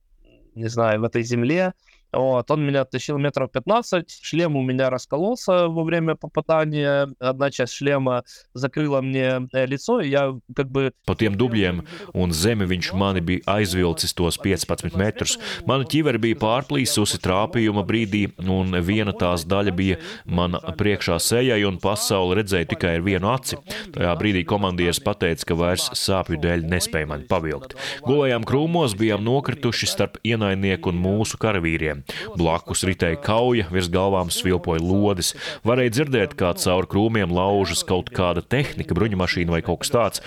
[0.54, 1.72] не знаю, в этой земле
[2.13, 7.73] Вот, он меня тащил метров 15, шлем у меня раскололся во время попадания, одна часть
[7.73, 10.93] шлема закрыла мне э, лицо, и я как бы...
[11.05, 11.83] Pa tiem dubļiem
[12.15, 15.35] un zemi viņš mani bija aizvilcis tos 15 metrus.
[15.67, 21.77] Mana ķivere bija pārplīsusi trāpījuma brīdī, un viena tās daļa bija mana priekšā sejai, un
[21.81, 23.59] pasauli redzēja tikai ar vienu aci.
[23.93, 27.77] Tajā brīdī komandieris pateica, ka vairs sāpju dēļ nespēja mani pavilkt.
[28.07, 32.00] Gulējām krūmos, bijām nokrituši starp ienaidnieku un mūsu karavīriem.
[32.38, 35.32] Blakus ritēja kauja, virs galvām svilpoja lodes.
[35.66, 40.24] Varēja dzirdēt, kā caur krūmiem laužas kaut kāda tehnika, bruņumašīna vai kaut kas tāds.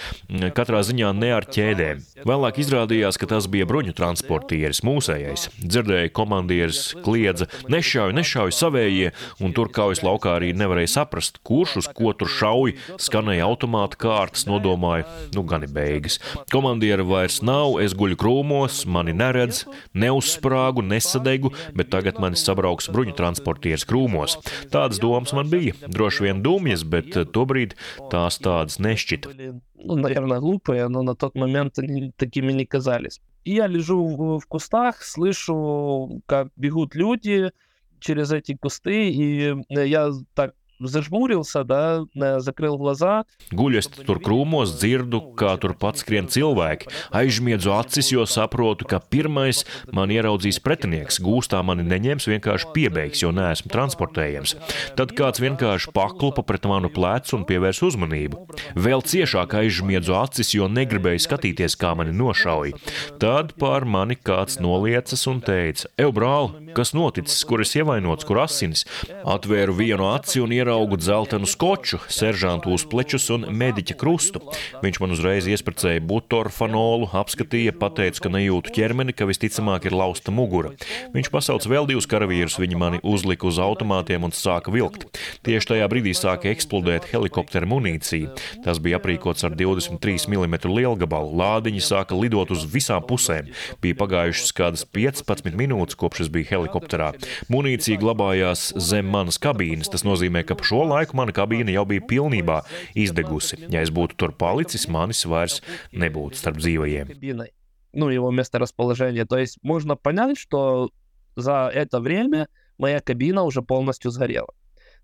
[0.55, 2.03] Katrā ziņā ne ar ķēdēm.
[2.27, 5.49] Vēlāk izrādījās, ka tas bija bruņu transportieris, mūsējais.
[5.61, 9.11] Dzirdēja, komandieris kliedza: nešauj, nešauj savējie,
[9.43, 12.75] un tur kaujas laukā arī nevarēja saprast, kurš uz ko tur šauj.
[13.01, 16.19] Skanēja automāta kārtas, nodomāja, nu gan ir beigas.
[16.53, 19.63] Komandiera vairs nav, es guļu krūmos, mani neredz,
[19.97, 24.36] neuzsprāgu, nesadegu, bet tagad mani sabrauks bruņu transportieris krūmos.
[24.72, 25.74] Tādas domas man bija.
[25.88, 27.76] Droši vien dumjas, bet tobrīd
[28.12, 29.34] tās tādas nešķita.
[29.82, 33.20] Ну, наверное, глупые, но на тот момент они такими не казались.
[33.44, 37.50] И я лежу в, в кустах, слышу, как бегут люди
[37.98, 40.54] через эти кусты, и я так
[40.88, 42.04] зажмурился, да,
[42.40, 43.24] закрыл глаза.
[43.52, 46.88] Guļu es tur krūmos, dzirdu, kā tur pats skrien cilvēki.
[47.12, 51.20] Aizmiedzu acis, jo saprotu, ka pirmais man ieraudzīs pretinieks.
[51.22, 54.56] Gūstā mani neņems, vienkārši piebeigs, jo neesmu transportējams.
[54.96, 58.46] Tad kāds vienkārši paklupa pret manu plecu un pievērs uzmanību.
[58.78, 62.78] Vēl ciešāk aizmiedzu acis, jo negribēju skatīties, kā mani nošauja.
[63.20, 68.42] Tad pār mani kāds noliecas un teica: Ew, brāl, kas noticis, kur es ievainots, kur
[68.46, 68.86] asinis?
[69.28, 74.41] Atvēru vienu aci un ieraugu dzeltenu skoču, seržantu uzplečus un mediķa krustu.
[74.81, 80.71] Viņš man uzreiz iespracēja butorfanolu, apskatīja, pateica, ka nejūtu ķermeni, ka visticamāk ir lausta mugura.
[81.13, 85.05] Viņš pasauca vēl divus karavīrus, viņi mani uzlika uz automātiem un sāka vilkt.
[85.45, 88.33] Tieši tajā brīdī sāka eksplodēt helikoptera munīcija.
[88.65, 91.29] Tas bija aprīkots ar 23 mm lielgabalu.
[91.37, 93.53] Lādiņi sāka lidot uz visām pusēm.
[93.85, 97.13] Bija pagājušas kādas 15 minūtes, kopš es biju helikopterā.
[97.53, 99.93] Munīcija glabājās zem manas kabīnes.
[99.93, 102.62] Tas nozīmē, ka pa šo laiku mana kabīne jau bija pilnībā
[102.94, 103.66] izdegusi.
[103.68, 105.60] Ja es būtu tur palicis, manis vairs
[105.92, 107.06] nebūtu starp dzīvajiem.
[107.14, 107.52] Кабиной,
[107.92, 109.24] ну, его месторасположение.
[109.24, 110.90] То есть можно понять, что
[111.36, 114.52] за это время моя кабина уже полностью сгорела.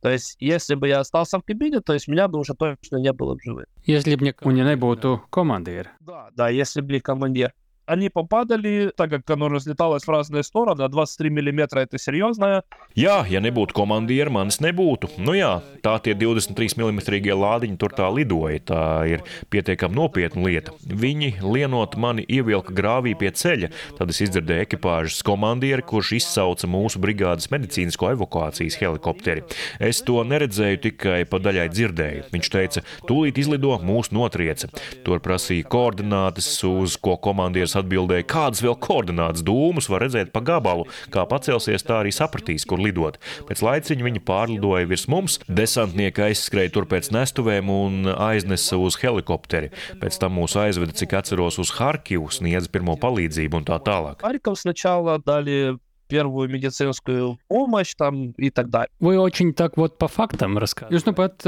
[0.01, 3.13] То есть, если бы я остался в кабине, то есть меня бы уже точно не
[3.13, 3.67] было в живых.
[3.85, 5.89] Если бы не nebūtu komandieri.
[6.01, 7.53] Да, да, если бы командир.
[7.91, 12.65] Они попадали, так как оно разлеталось в разные стороны, а 23 миллиметра это серьезно.
[12.97, 15.11] Jā, ja nebūtu komandieri, manis nebūtu.
[15.23, 16.99] Nu jā, tā tie 23 mm
[17.37, 18.59] lādiņi tur tā lidoja.
[18.67, 20.73] Tā ir pietiekami nopietna lieta.
[20.83, 23.71] Viņi lienot mani ievilka grāvī pie ceļa.
[24.01, 29.45] Tad es izdzirdēju ekipāžas komandieri, kurš izsauca mūsu brigādes medicīnisko evakuācijas helikopteri.
[29.79, 32.27] Es to neredzēju, tikai pa daļai dzirdēju.
[32.33, 34.73] Viņš teica, tūlīt izlido mūsu notrieca.
[35.07, 40.85] Tur prasīja koordinātes, uz ko komandieris atbildēja, kādas vēl koordinātas dūmus var redzēt pa gabalu.
[41.15, 43.17] Kā pacelsies, tā arī sapratīs, kur lidot.
[43.49, 49.73] Pēc laiciņa viņi pārlidoja virs mums, desantnieki aizskrēja tur pēc nestuvēm un aiznesa uz helikopteri.
[50.03, 54.21] Pēc tam mūs aizveda, cik atceros, uz Harkivu, sniedza pirmo palīdzību un tā tālāk.
[54.21, 55.79] Харьков сначала дали
[56.12, 58.92] первую медицинскую помощь там и так далее.
[59.00, 61.00] Вы очень так вот по фактам рассказывали.
[61.00, 61.46] Jūs nu pat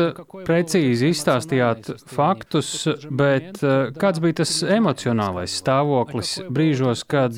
[0.48, 3.60] precīzi izstāstījāt faktus, bet
[4.00, 7.36] kāds bija tas emocionālais stāvoklis brīžos, kad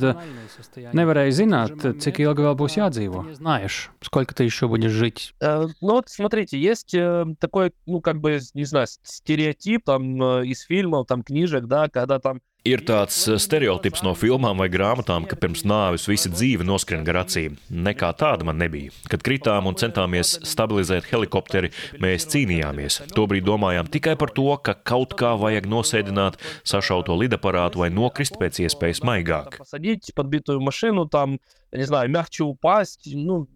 [0.76, 3.26] nevarēja zināt, cik ilgi vēl būs jādzīvo?
[3.34, 5.34] Знаешь, сколько ты еще будешь жить?
[5.42, 10.46] Э, Ну вот смотрите, есть э, такой, ну как бы, не знаю, стереотип там э,
[10.48, 15.37] из фильмов, там книжек, да, когда там Ir tāds stereotips no filmām vai grāmatām, ka
[15.41, 17.55] pirms nāves visa dzīve noskrien gar acīm.
[17.73, 18.93] Nekā tāda man nebija.
[19.09, 21.71] Kad kritām un centāmies stabilizēt helikopteri,
[22.05, 22.99] mēs cīnījāmies.
[23.17, 28.61] Tobrīd domājām tikai par to, ka kaut kā vajag nosēdināt sašauto lidaparātu vai nokrist pēc
[28.67, 29.57] iespējas maigāk.
[29.57, 31.41] посадить подбитую машину, там,
[31.73, 33.49] я не знаю, мягче упасть, ну,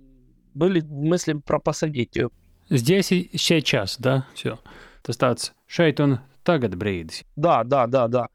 [0.55, 2.31] были мысли про посадить ее.
[2.71, 4.27] Здесь и сейчас, да?
[4.35, 4.59] Все.
[5.03, 7.25] Tas tāds šeit un tagad brīdis.
[7.37, 8.29] Да, да, да, да.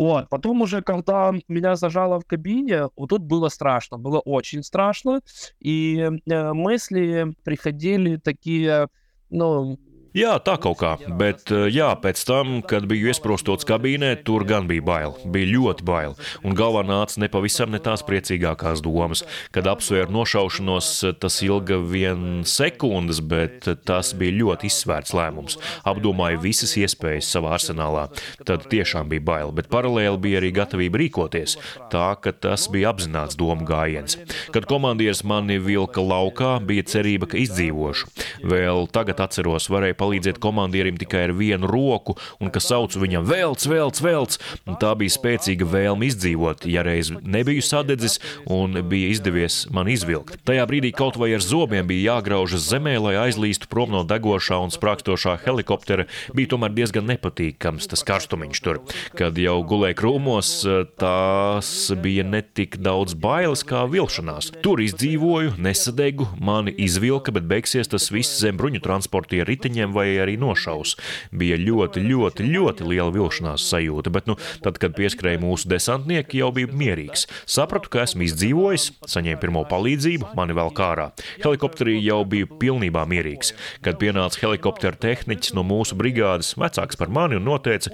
[0.00, 0.30] Вот.
[0.30, 5.20] Потом уже, когда меня зажало в кабине, вот тут было страшно, было очень страшно.
[5.58, 8.88] И э, мысли приходили такие,
[9.28, 9.78] ну,
[10.10, 10.96] Jā, tā kaut kā.
[11.06, 15.12] Bet, eh, jā, pēc tam, kad biju iesprostots kabīnē, tur gan bija bail.
[15.22, 16.16] Bija ļoti bail.
[16.42, 19.22] Un galvā nāca nepavisam ne tās priecīgākās domas.
[19.54, 25.58] Kad apsvēru nošaušanos, tas ilga vien sekundes, bet tas bija ļoti izsvērts lēmums.
[25.86, 28.08] Apdomāju visas iespējas savā arsenālā.
[28.44, 31.54] Tad tiešām bija bail, bet paralēli bija arī gatavība rīkoties.
[31.94, 34.18] Tā, ka tas bija apzināts domu gājiens.
[34.50, 38.10] Kad komandieris mani vilka laukā, bija cerība, ka izdzīvošu.
[38.42, 43.66] Vēl tagad atceros, varēja palīdzēt komandierim tikai ar vienu roku, un ka saucu viņam velc,
[43.70, 44.38] velc, velc.
[44.68, 48.18] Un tā bija spēcīga vēlme izdzīvot, ja reiz nebiju sadedzis
[48.50, 50.40] un bija izdevies man izvilkt.
[50.48, 54.72] Tajā brīdī kaut vai ar zobiem bija jāgraužas zemē, lai aizlīstu prom no degošā un
[54.74, 58.82] sprākstošā helikoptera, bija tomēr diezgan nepatīkams tas karstumiņš tur.
[59.18, 60.52] Kad jau gulēja krūmos,
[61.00, 64.52] tās bija ne tik daudz bailes kā vilšanās.
[64.64, 70.36] Tur izdzīvoju, nesadegu, mani izvilka, bet beigsies tas viss zem bruņu transporta riteņiem vai arī
[70.40, 70.96] nošaus.
[71.32, 76.50] Bija ļoti, ļoti, ļoti liela vilšanās sajūta, bet nu, tad, kad pieskrēja mūsu desantnieki, jau
[76.56, 77.26] bija mierīgs.
[77.50, 81.10] Sapratu, ka esmu izdzīvojis, saņēmu pirmo palīdzību, mani vēl kārā.
[81.44, 83.54] Helikopterī jau biju pilnībā mierīgs.
[83.84, 87.92] Kad pienāca helikoptera tehniķis no mūsu brigādes, vecāks par mani un noteica: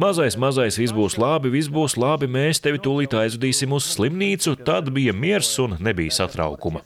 [0.00, 4.92] Mazais, mazais, viss būs labi, viss būs labi, mēs tevi tūlīt aizvedīsim uz slimnīcu, tad
[4.94, 6.84] bija miers un nebija satraukuma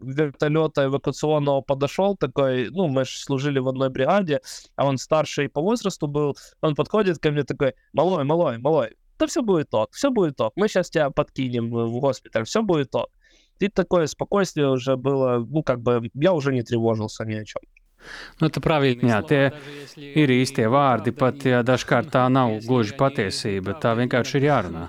[0.00, 4.40] вертолета эвакуационного подошел такой, ну, мы же служили в одной бригаде,
[4.76, 9.26] а он старший по возрасту был, он подходит ко мне такой, малой, малой, малой, да
[9.26, 13.10] все будет ок, все будет ок, мы сейчас тебя подкинем в госпиталь, все будет ок.
[13.58, 17.62] И такое спокойствие уже было, ну, как бы, я уже не тревожился ни о чем.
[18.41, 19.41] Nu, tā praviļ, jā, tie
[19.95, 24.87] ir īstie vārdi, pat ja dažkārt tā nav gluži patiesība, tā vienkārši ir jārunā.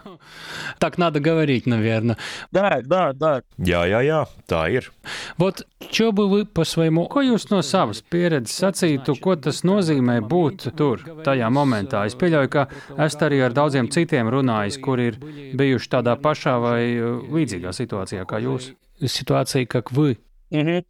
[0.81, 2.17] Так надо говорить, наверное.
[2.51, 3.43] Да, да, да.
[3.59, 4.91] Jā, jā, jā, tā ir.
[5.37, 10.21] Вот, что бы вы по своему, ko jūs no savas pieredzes sacītu, ko tas nozīmē
[10.21, 12.07] būt tur, tajā momentā?
[12.07, 12.67] Es pieļauju, ka
[12.99, 15.21] esat arī ar daudziem citiem runājis, kur ir
[15.55, 18.73] bijuši tādā pašā vai līdzīgā situācijā kā jūs.
[19.05, 20.19] Situācija, как вы.
[20.51, 20.85] Угу.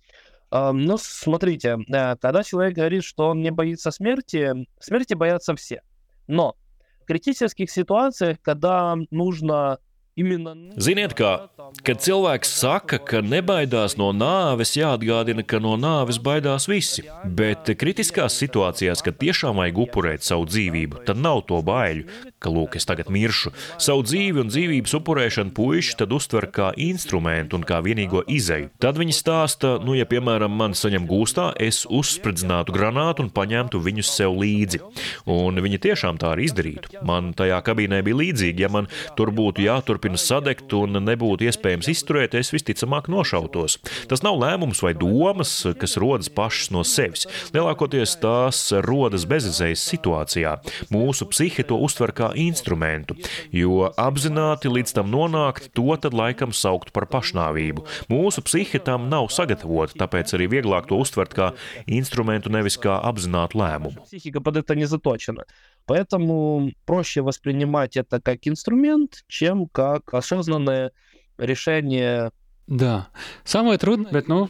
[0.51, 5.83] Ну, смотрите, э, когда человек говорит, что он не боится смерти, смерти боятся все.
[6.29, 6.55] Но
[7.03, 9.79] в критических ситуациях, когда нужно
[10.17, 11.49] Ziniet, kā,
[11.83, 17.03] kad cilvēks saka, ka nebaidās no nāves, jāatgādina, ka no nāves baidās visi.
[17.27, 22.07] Bet kritiskās situācijās, kad tiešām vajag upurēt savu dzīvību, tad nav to baiļu,
[22.40, 23.54] ka, lūk, es tagad miršu.
[23.78, 28.72] Savu dzīvi un dzīvības upurēšanu puiši tad uztver kā instrumentu un kā vienīgo izēju.
[28.82, 34.14] Tad viņi stāsta, nu, ja, piemēram, man saņem gūstā, es uzspridzinātu granātu un paņemtu viņus
[34.20, 34.82] sev līdzi.
[35.30, 37.04] Un viņi tiešām tā arī izdarītu.
[37.06, 41.90] Man tajā kabīnē bija līdzīgi, ja man tur būtu jāturpina turpina sadegt un nebūtu iespējams
[41.92, 43.80] izturēt, es visticamāk nošautos.
[44.08, 47.28] Tas nav lēmums vai domas, kas rodas pašas no sevis.
[47.54, 50.56] Lielākoties tās rodas bezizējas situācijā.
[50.94, 53.17] Mūsu psihe to uztver kā instrumentu,
[53.53, 57.87] jo apzināti līdz tam nonākt, to tad laikam saukt par pašnāvību.
[58.13, 61.53] Mūsu psihe tam nav sagatavota, tāpēc arī vieglāk to uztvert kā
[61.87, 64.05] instrumentu, nevis kā apzinātu lēmumu.
[64.05, 65.45] Психика под это не заточена.
[65.87, 70.93] Поэтому проще воспринимать это как инструмент, чем как осознанное
[71.39, 72.31] решение
[72.67, 73.09] Да.
[73.45, 74.49] Самое трудное, bet, nu,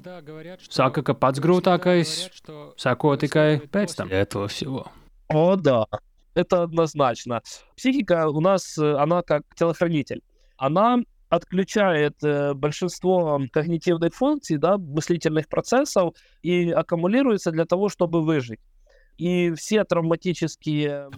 [0.70, 2.30] saka, ka pats grūtākais
[2.78, 4.86] sako tikai pēc tam этого всего.
[5.28, 5.86] О, да,
[6.39, 7.41] Это однозначно.
[7.75, 10.21] Психика у нас, она как телохранитель.
[10.57, 18.59] Она отключает э, большинство когнитивных функций, да, мыслительных процессов и аккумулируется для того, чтобы выжить.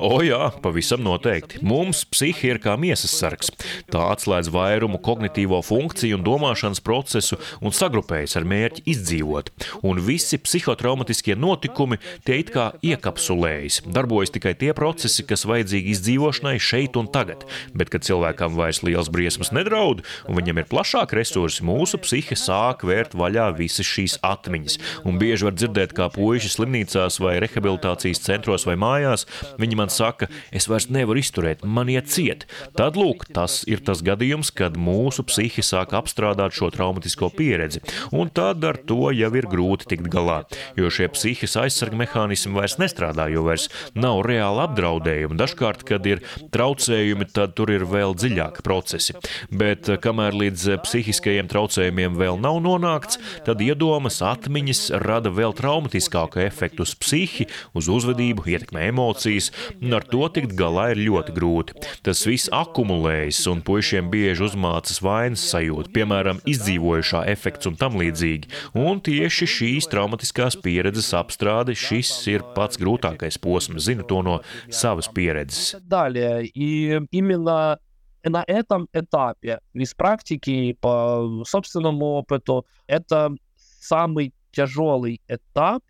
[0.02, 1.60] O jā, pavisam noteikti.
[1.62, 3.52] Mums psihi ir kā miesas sargs.
[3.94, 9.52] Tā atslēdz vairumu kognitīvo funkciju un domāšanas procesu un sagrupējas ar mērķi izdzīvot.
[9.86, 13.84] Un visi psihotraumatiskie notikumi tie it kā iekapsulējas.
[13.94, 17.46] Darbojas tikai tie procesi, kas vajadzīgi izdzīvošanai šeit un tagad.
[17.78, 22.82] Bet, kad cilvēkam vairs liels briesmas nedraud un viņam ir plašāk resursi, mūsu psihe sāk
[22.88, 24.80] vērt vaļā visas šīs atmiņas.
[25.06, 29.26] Un bieži var dzirdēt, kā puiši slimnīcās vai rehabilitācijā rehabilitācijas centros vai mājās,
[29.60, 32.48] viņi man saka, es vairs nevaru izturēt, man iet ciet.
[32.76, 37.82] Tad, lūk, tas ir tas gadījums, kad mūsu psihi sāk apstrādāt šo traumatisko pieredzi,
[38.12, 40.44] un tad ar to jau ir grūti tikt galā,
[40.78, 45.38] jo šie psihiskie aizsarga mehānismi vairs nestrādā, jo vairs nav reāla apdraudējuma.
[45.40, 46.24] Dažkārt, kad ir
[46.54, 49.16] traucējumi, tad tur ir vēl dziļāki procesi.
[49.52, 56.86] Bet kamēr līdz psihiskajiem traucējumiem vēl nav nonākts, tad iedomas, atmiņas rada vēl traumatiskāku efektu
[56.86, 57.48] uz psihi,
[57.81, 59.51] uz uz uzvedību, ietekmē emocijas,
[59.81, 61.77] un ar to tikt galā ir ļoti grūti.
[62.07, 68.51] Tas viss akumulējas, un puišiem bieži uzmācas vainas sajūta, piemēram, izdzīvojušā efekts un tam līdzīgi.
[68.79, 75.11] Un tieši šīs traumatiskās pieredzes apstrāde šis ir pats grūtākais posms, zinu to no savas
[75.13, 75.77] pieredzes.
[75.87, 76.47] Далее.
[76.47, 77.79] И именно
[78.25, 85.83] на этом этапе из практики по собственному опыту это самый тяжелый этап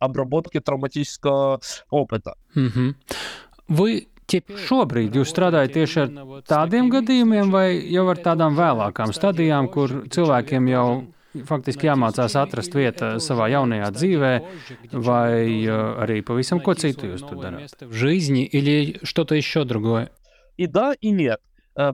[0.00, 1.60] обработки травматического
[1.90, 2.34] опыта.
[2.54, 2.94] Mm -hmm.
[3.68, 6.08] Вы šobrīd jūs strādājat tieši ar
[6.46, 11.04] tādiem gadījumiem, vai jau ar tādām vēlākām stadijām, kur cilvēkiem jau
[11.44, 14.32] faktiski jāmācās atrast vietu savā jaunajā dzīvē,
[14.92, 17.70] vai arī pavisam ko citu jūs tur darāt?
[17.90, 20.10] Жизни или что-то еще другое?
[20.56, 21.40] И да, и нет.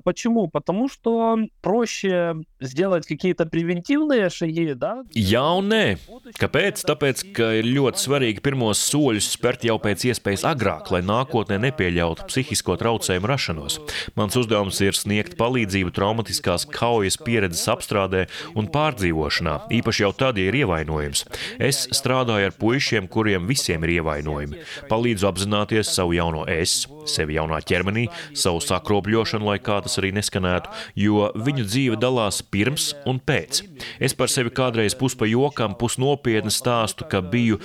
[0.04, 0.48] Почему?
[0.48, 5.02] Потому что проще сделать какие-то превентивные шаги, да?
[5.14, 5.98] Jā un nē.
[6.38, 6.82] Kāpēc?
[6.86, 12.28] Tāpēc, ka ir ļoti svarīgi pirmos soļus spērt jau pēc iespējas agrāk, lai nākotnē nepieļautu
[12.30, 13.78] psihisko traucējumu rašanos.
[14.18, 18.26] Mans uzdevums ir sniegt palīdzību traumatiskās kaujas pieredzes apstrādē
[18.58, 21.24] un pārdzīvošanā, īpaši jau tad, ja ir ievainojums.
[21.62, 24.62] Es strādāju ar puišiem, kuriem visiem ir ievainojumi.
[24.90, 28.06] Palīdzu apzināties savu jauno es, sevi jaunā ķermenī,
[28.38, 33.61] savu sakropļošanu, lai kā tas arī neskanētu, jo viņu dzīve dalās pirms un pēc.
[34.03, 37.59] Es par sevi kādreiz pus pa jokam, pus nopietni stāstu, ka biju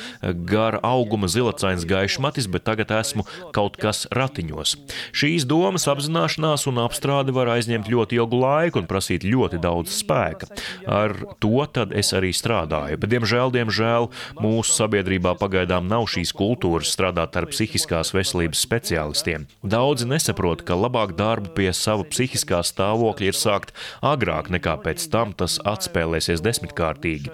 [0.49, 3.25] gara auguma zilacains gaišs matis, bet tagad esmu
[3.55, 4.75] kaut kas ratiņos.
[5.17, 10.51] Šīs domas apzināšanās un apstrāde var aizņemt ļoti ilgu laiku un prasīt ļoti daudz spēka.
[10.87, 14.09] Ar to tad es arī strādāju, bet diemžēl, diemžēl
[14.43, 19.47] mūsu sabiedrībā pagaidām nav šīs kultūras strādāt ar psihiskās veselības speciālistiem.
[19.63, 23.75] Daudzi nesaprot, ka labāk darbu pie sava psihiskā stāvokļa ir sākt
[24.05, 27.31] agrāk nekā pēc tam tas atspēlēsies desmitkārtīgi.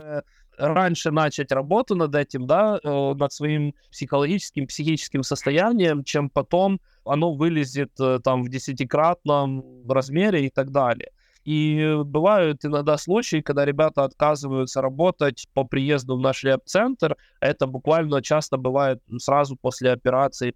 [0.59, 7.93] раньше начать работу над этим, да, над своим психологическим, психическим состоянием, чем потом оно вылезет
[8.24, 11.11] там в десятикратном размере и так далее.
[11.45, 17.16] И бывают иногда случаи, когда ребята отказываются работать по приезду в наш леп-центр.
[17.41, 20.55] Это буквально часто бывает сразу после операции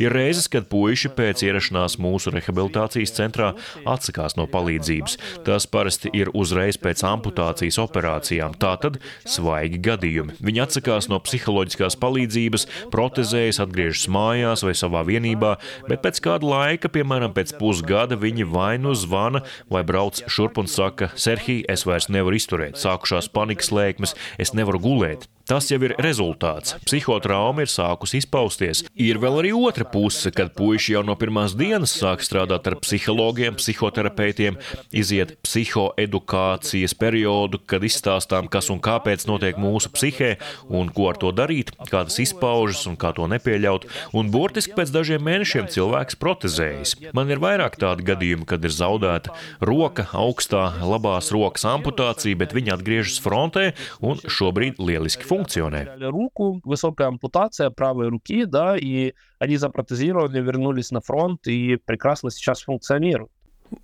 [0.00, 3.52] Ir reizes, kad puiši pēc ierašanās mūsu rehabilitācijas centrā
[3.88, 5.16] atsakās no palīdzības.
[5.46, 10.36] Tas parasti ir uzreiz pēc amputācijas operācijām, tātad svaigi gadījumi.
[10.44, 15.56] Viņi atsakās no psiholoģiskās palīdzības, protezējas, atgriežas mājās vai savā vienībā,
[15.88, 20.70] bet pēc kāda laika, piemēram, pēc pusgada, viņi vai nu zvana vai brauc šurp un
[20.70, 25.30] saka: Serhī, es vairs nevaru izturēt, sākušās panikas lēkmes, es nevaru gulēt.
[25.50, 26.76] Tas jau ir rezultāts.
[26.86, 28.84] Psihotrauma ir sākusi izpausties.
[28.94, 33.56] Ir vēl arī otra puse, kad puiši jau no pirmās dienas sāk strādāt ar psihologiem,
[33.58, 34.60] psihoterapeitiem,
[34.94, 40.36] iziet psihoedukācijas periodu, kad izstāstām, kas un kāpēc notiek mūsu psihē
[40.70, 43.88] un ko ar to darīt, kā tas izpaužas un kā to nepieļaut.
[44.14, 46.94] Un burtiski pēc dažiem mēnešiem cilvēks protezējas.
[47.10, 49.34] Man ir vairāk tādu gadījumu, kad ir zaudēta
[49.66, 55.87] roka, augstā, labās rokas amputācija, bet viņa atgriežas frontē un šobrīd lieliski funkcionē функционе.
[55.99, 62.61] Руку, высокая ампутация правой руки, да, и они запротезировали, вернулись на фронт и прекрасно сейчас
[62.61, 63.31] функционируют.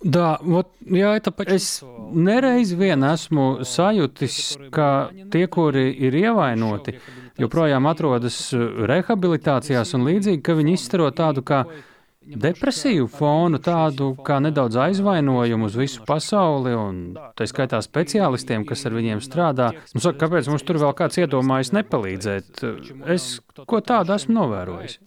[0.02, 1.66] Да, вот, jā, tāpēc es
[2.14, 4.36] nereiz vien esmu sajūtis,
[4.74, 6.94] ka tie, kuri ir ievainoti,
[7.42, 11.64] joprojām atrodas rehabilitācijās un līdzīgi, ka viņi izstaro tādu kā
[12.26, 17.02] depresīvu fonu, tādu kā nedaudz aizvainojumu uz visu pasauli, un
[17.38, 19.72] tā skaitā speciālistiem, kas ar viņiem strādā.
[19.94, 22.64] Nu, saka, kāpēc mums tur vēl kāds iedomājas nepalīdzēt?
[23.10, 23.36] Es
[23.66, 24.98] ko tādu esmu novērojis.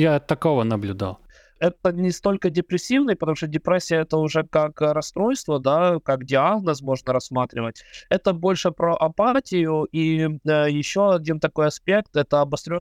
[0.00, 1.20] Jā, такого наблюдал.
[1.60, 7.12] это не столько депрессивный, потому что депрессия это уже как расстройство, да, как диагноз можно
[7.12, 7.84] рассматривать.
[8.08, 12.80] Это больше про апатию и э, еще один такой аспект это обостренное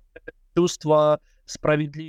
[0.55, 1.19] чувство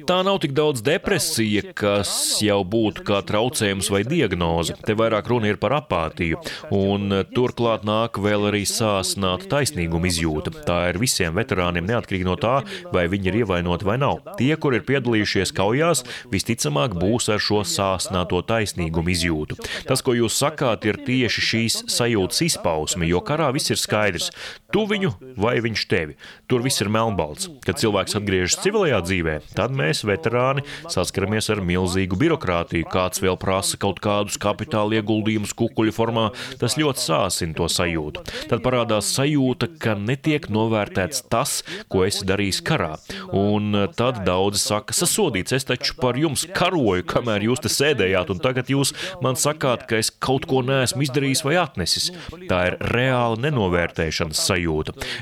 [0.08, 2.10] Tā nav tik daudz depresija, kas
[2.40, 4.78] jau būtu kā traucējums vai diagnoze.
[4.88, 6.40] Te vairāk runa ir par apātiju,
[6.72, 10.54] un turklāt nāk vēl arī sāsnāta taisnīguma izjūta.
[10.70, 12.62] Tā ir visiem veterāniem neatkarīgi no tā,
[12.96, 14.22] vai viņi ir ievainoti vai nav.
[14.40, 19.60] Tie, kur ir piedalījušies kaujās, visticamāk būs ar šo sāsnāto taisnīgumu izjūtu.
[19.92, 24.32] Tas, ko jūs sakāt, ir tieši šīs sajūtas izpausme, jo karā viss ir skaidrs.
[24.74, 26.16] Tu viņu vai viņš tevi.
[26.50, 27.48] Tur viss ir melnbalts.
[27.66, 29.36] Kad cilvēks atgriežas civilajā dzīvē.
[29.56, 32.88] Tad mēs, veterāni, saskaramies ar milzīgu birokrātiju.
[32.92, 36.26] Kāds vēl prasa kaut kādus kapitāla ieguldījumus kukuļu formā,
[36.62, 38.24] tas ļoti sāsina to sajūtu.
[38.52, 41.60] Tad parādās sajūta, ka netiek novērtēts tas,
[41.92, 42.96] ko esi darījis karā.
[43.38, 48.44] Un tad daudzi saka, sasodīts, es taču par jums karoju, kamēr jūs te sēdējāt, un
[48.44, 52.12] tagad jūs man sakāt, ka es kaut ko neesmu izdarījis vai atnesis.
[52.50, 54.55] Tā ir reāla nenovērtēšanas sajūta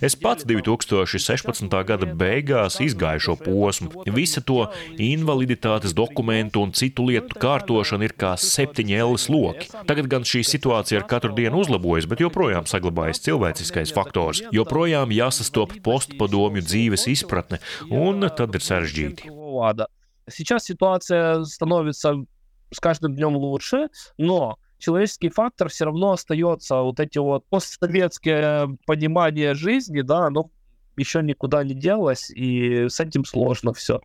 [0.04, 1.68] Es pats 2016.
[1.88, 4.04] gada beigās izgāju šo posmu.
[4.14, 4.66] Visa to
[4.98, 9.70] invaliditātes dokumentu un citu lietu kārtošana ir kā septiņi elles loki.
[9.88, 14.42] Tagad gan šī situācija ar katru dienu uzlabojas, bet joprojām saglabājas cilvēciskais faktors.
[14.54, 19.36] Joprojām jāsastop postpadomju dzīves izpratne, un tad ir sarežģīti.
[20.28, 22.14] Сейчас ситуация становится
[22.70, 29.53] с каждым днем лучше, но человеческий фактор все равно остается, вот эти вот постсоветские понимания
[29.53, 30.49] жизни, да, оно
[30.97, 34.01] еще никуда не делось, и с этим сложно все.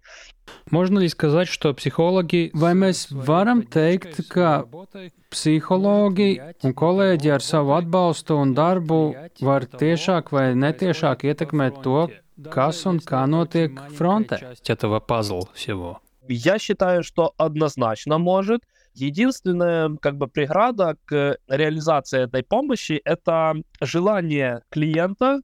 [0.71, 4.65] Можно ли сказать, что психологи, vai mēs varam teikt, ka
[5.29, 9.01] psihologi un kolēģi ar savu atbalstu un darbu
[9.45, 12.09] var tiešāk vai netiešāk ietekmēt to,
[12.49, 14.57] kas un kā notiek frontē?
[14.65, 16.01] этого пазл всего.
[16.29, 18.63] Я считаю, что однозначно может.
[19.01, 25.41] Единственная как бы преграда к реализации этой помощи– это желание клиента.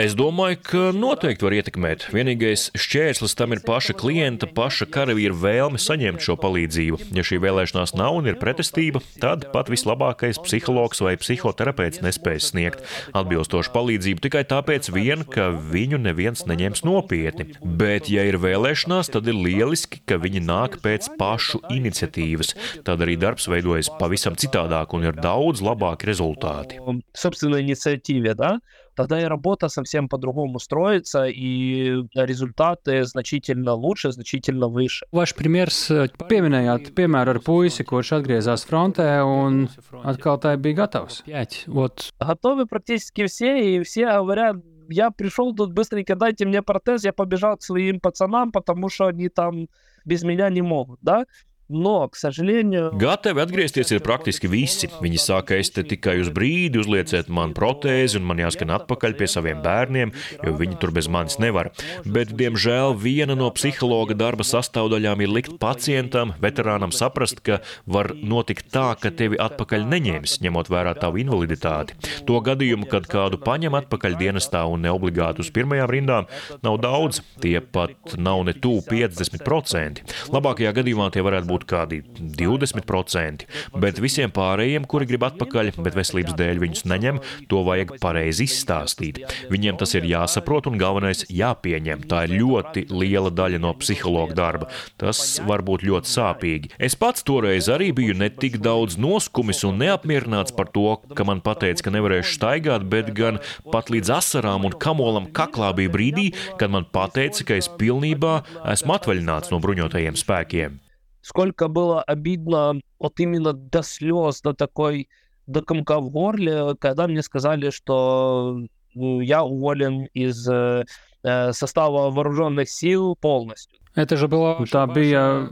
[0.00, 2.06] Es domāju, ka noteikti var ietekmēt.
[2.14, 7.00] Vienīgais šķērslis tam ir paša klienta, paša karavīra vēlme saņemt šo palīdzību.
[7.16, 12.84] Ja šī vēlēšanās nav un ir pretestība, tad pat vislabākais psihologs vai psihoterapeits nespēs sniegt
[13.16, 17.50] atbilstošu palīdzību tikai tāpēc vien, ka viņu neviens neņems nopietni.
[17.64, 22.54] Bet, ja ir vēlēšanās, tad ir lieliski, ka viņi nāk pēc pašu iniciatīvas.
[22.86, 26.80] Tad arī darbs veidojas pavisam citādāk un ir daudz labāki rezultāti.
[27.14, 28.60] Собственной инициативе, да,
[28.99, 35.05] Тогда и работа совсем по-другому строится, и результаты значительно лучше, значительно выше.
[35.15, 39.69] Ваш пример pieminējāt, piemēram, ar puisi, kurš atgriezās frontē un
[40.03, 41.23] atkal tai bija gatavs.
[41.67, 42.11] Вот.
[42.19, 44.57] Готовы практически все, и все говорят,
[44.89, 49.29] я пришел тут быстренько, дайте мне протез, я побежал к своим пацанам, потому что они
[49.29, 49.69] там
[50.03, 51.25] без меня не могут, да?
[51.68, 52.90] No, сожалению...
[52.92, 54.84] Gatavi atgriezties ir praktiski visi.
[55.00, 59.28] Viņi saka, es te tikai uz brīdi uzlieciet man protēzi un man jāskan atpakaļ pie
[59.32, 60.12] saviem bērniem,
[60.44, 61.70] jo viņi tur bez manis nevar.
[62.04, 68.68] Bet, diemžēl, viena no psihologa darba sastāvdaļām ir likt pacientam, veterānam saprast, ka var notikt
[68.74, 71.96] tā, ka tevi atpakaļ neņems, ņemot vērā tavu invaliditāti.
[72.28, 76.30] To gadījumu, kad kādu paņem atpakaļ dienestā un ne obligāti uz pirmajām rindām,
[76.60, 77.24] nav daudz.
[77.40, 80.04] Tie pat nav ne tuvu 50%.
[80.34, 82.01] Labākajā gadījumā tie varētu būt būt kādi
[82.39, 83.45] 20%,
[83.79, 89.21] bet visiem pārējiem, kuri grib atpakaļ, bet veselības dēļ viņus neņem, to vajag pareizi izstāstīt.
[89.51, 92.07] Viņiem tas ir jāsaprot un galvenais jāpieņem.
[92.09, 94.69] Tā ir ļoti liela daļa no psihologa darba.
[94.99, 96.73] Tas var būt ļoti sāpīgi.
[96.79, 101.43] Es pats toreiz arī biju ne tik daudz noskumis un neapmierināts par to, ka man
[101.45, 103.41] pateica, ka nevarēšu staigāt, bet gan
[103.73, 106.29] pat līdz asarām un kamolam kaklā bija brīdī,
[106.59, 108.39] kad man pateica, ka es pilnībā
[108.75, 110.79] esmu atvaļināts no bruņotajiem spēkiem.
[111.21, 115.09] Сколько было обидно вот именно до слез, до такой,
[115.47, 118.59] до комка в горле, когда мне сказали, что
[118.93, 120.83] я уволен из э,
[121.23, 123.79] sastāvā вооруженных сил полностью.
[123.95, 125.49] Это же была, tā bija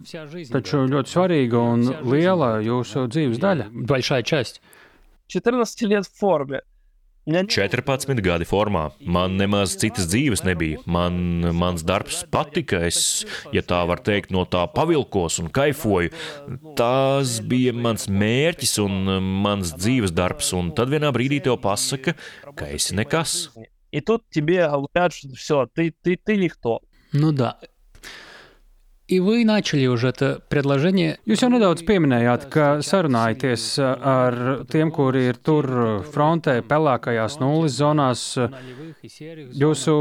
[0.53, 3.70] taču ļoti svarīga un liela jūsu dzīves daļа.
[3.89, 4.61] Большая часть.
[5.28, 6.61] 14 лет в форме.
[7.26, 8.88] 14 gadi formā.
[9.07, 10.80] Man nemaz citas dzīves nebija.
[10.90, 12.80] Man, mans darbs patika.
[12.88, 13.22] Es,
[13.55, 16.11] ja tā var teikt, no tā pavilkos un kaifoju.
[16.78, 20.50] Tas bija mans mērķis un mans dzīves darbs.
[20.59, 22.16] Un tad vienā brīdī tev pasaka,
[22.59, 23.53] ka esi nekas.
[23.92, 26.80] И тут тебе говорят, что все, ты, ты, ты никто.
[27.12, 27.75] Ну да, И
[29.20, 31.18] вы начали уже это предложение.
[31.28, 35.66] Jūs jau nedaudz pieminējāt, ka sarunājaties ar tiem, kuri ir tur
[36.14, 38.22] frontē, pelēkajās nulles zonās.
[39.03, 39.96] Jūsu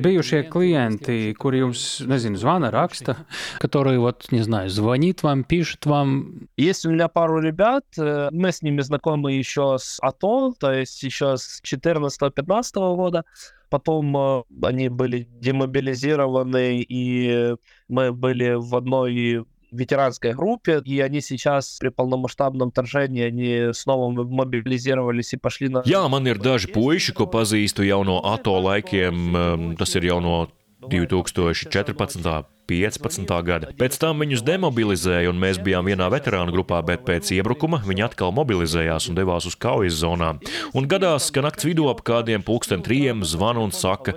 [0.00, 3.18] bijušie klienti, kuri jums, nezinu, zvana, raksta,
[3.60, 6.48] которые, вот, не знаю, звонит вам, пишет вам.
[6.56, 11.36] Есть у меня пару ребят, мы с ними знакомы еще с АТО, то есть еще
[11.36, 13.24] с 14-15 года.
[13.72, 17.54] Потом э, они были демобилизированы, и
[17.88, 25.34] мы были в одной ветеранской группе, и они сейчас при полномасштабном вторжении, они снова mobilizировались
[25.34, 25.82] и пошли на...
[25.84, 30.48] Jā, man ir daži puiši, ko pazīstu jau no ATO laikiem, tas ir jau no
[30.91, 32.49] 2014.
[32.63, 33.27] 15.
[33.43, 33.71] gada.
[33.75, 38.31] Pēc tam viņus demobilizēja, un mēs bijām vienā veterānu grupā, bet pēc iebrukuma viņi atkal
[38.35, 40.39] mobilizējās un devās uz kaujas zonām.
[40.71, 44.15] Un gadās, ka nakts vidū ap kādiem pulksten trijiem zvana un saka,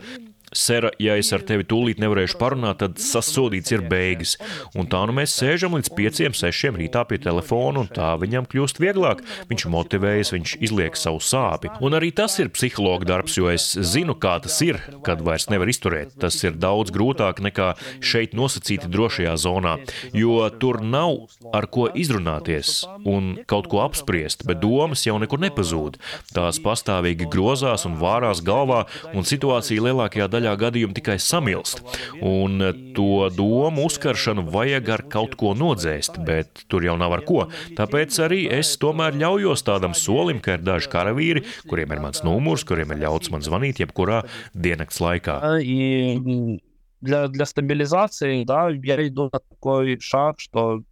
[0.55, 4.37] Sera, ja es ar tevi tūlīt nevarēšu parunāt, tad sasodīts ir beigas.
[4.79, 8.79] Un tā nu mēs sēžam līdz pieciem, sešiem rītā pie telefona, un tā viņam kļūst
[8.79, 9.25] vieglāk.
[9.51, 11.73] Viņš motivējas, viņš izliek savu sāpi.
[11.85, 15.69] Un arī tas ir psihologa darbs, jo es zinu, kā tas ir, kad vairs nevar
[15.73, 16.15] izturēt.
[16.23, 19.77] Tas ir daudz grūtāk nekā šeit nosacīti drošajā zonā,
[20.17, 25.99] jo tur nav ar ko izrunāties un kaut ko apspriest, bet domas jau nekur nepazūd.
[26.33, 31.82] Tās pastāvīgi grozās un vārās galvā, un situācija lielākajā daļā gadījumu tikai samilst.
[32.22, 32.60] Un
[32.96, 37.48] to domu uzkaršanu vajag ar kaut ko nodzēst, bet tur jau nav ar ko.
[37.78, 42.66] Tāpēc arī es tomēr ļaujos tādam solim, ka ir daži karavīri, kuriem ir mans numurs,
[42.68, 45.40] kuriem ir ļauts man zvanīt jebkurā diennakts laikā.
[45.62, 46.60] И
[47.02, 50.84] для, для стабилизации, да, я иду на такой шаг, что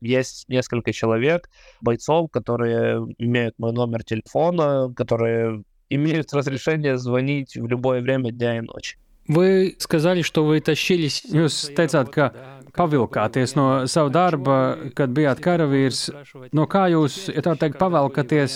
[0.00, 1.48] есть несколько человек,
[1.80, 8.61] бойцов, которые имеют мой номер телефона, которые имеют разрешение звонить в любое время дня и
[8.61, 8.97] ночи.
[9.27, 12.31] Вы сказали, что вы тащились, jūs teicāt, ka
[12.73, 14.55] pavilkāties no sava darba,
[14.97, 16.07] kad bijāt karavīrs.
[16.49, 18.55] No kā jūs, ja tā teikt, pavelkaties,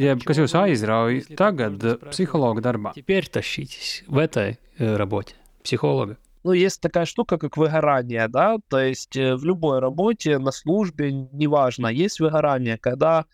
[0.00, 2.94] jeb kas jūs aizrauj tagad psihologa darbā?
[2.96, 6.16] Теперь тащитесь в этой э, работе психолога.
[6.44, 11.12] Ну, есть такая штука, как выгорание, да, то есть э, в любой работе, на службе,
[11.12, 13.24] неважно, есть выгорание, когда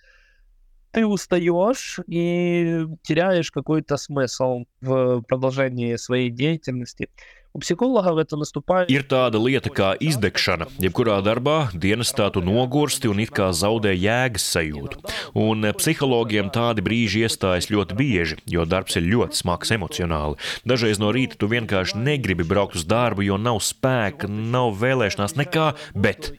[0.95, 7.09] ты устаешь и теряешь какой-то смысл в продолжении своей деятельности.
[7.55, 8.89] У psihologa это наступает.
[8.91, 10.67] Ir tāda lieta kā izdegšana.
[10.75, 14.99] Jebkurā darbā dienestā tu nogursti un it kā zaudē jēgas sajūtu.
[15.39, 20.35] Un psihologiem tādi brīži iestājas ļoti bieži, jo darbs ir ļoti smags emocionāli.
[20.67, 25.71] Dažreiz no rīta tu vienkārši negribi braukt uz darbu, jo nav spēka, nav vēlēšanās nekā,
[25.95, 26.33] bet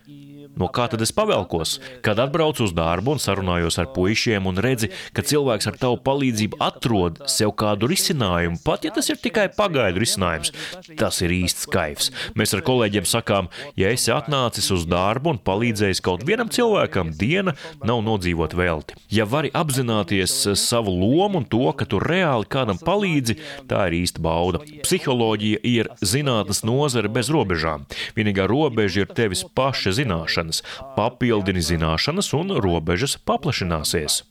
[0.62, 1.80] No kā tad es pavelkos?
[2.06, 6.60] Kad atbraucu uz darbu un sarunājos ar puišiem un redzi, ka cilvēks ar tavu palīdzību
[6.62, 10.54] atrod sev kādu risinājumu, pat ja tas ir tikai pagaidu risinājums,
[11.00, 12.12] tas ir īsts kaifs.
[12.38, 13.50] Mēs ar kolēģiem sakām,
[13.80, 19.00] ja esi atnācis uz darbu un palīdzējis kaut vienam cilvēkam, diena nav nodzīvot velti.
[19.10, 23.40] Ja vari apzināties savu lomu un to, ka tu reāli kādam palīdzi,
[23.72, 24.62] tā ir īsta bauda.
[24.86, 27.90] Psiholoģija ir zinātnes nozare bez robežām.
[28.14, 34.24] Vienīgā robeža ir tevis paša zināšana zināšanas, papildini zināšanas un robežas paplašināsies.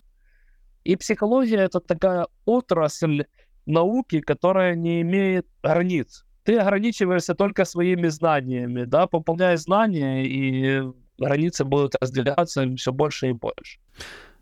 [0.84, 3.24] И психология это такая отрасль
[3.66, 6.24] науки, которая не имеет границ.
[6.44, 10.82] Ты ограничиваешься только своими знаниями, да, пополняя знания, и
[11.18, 13.78] границы будут разделяться все больше и больше.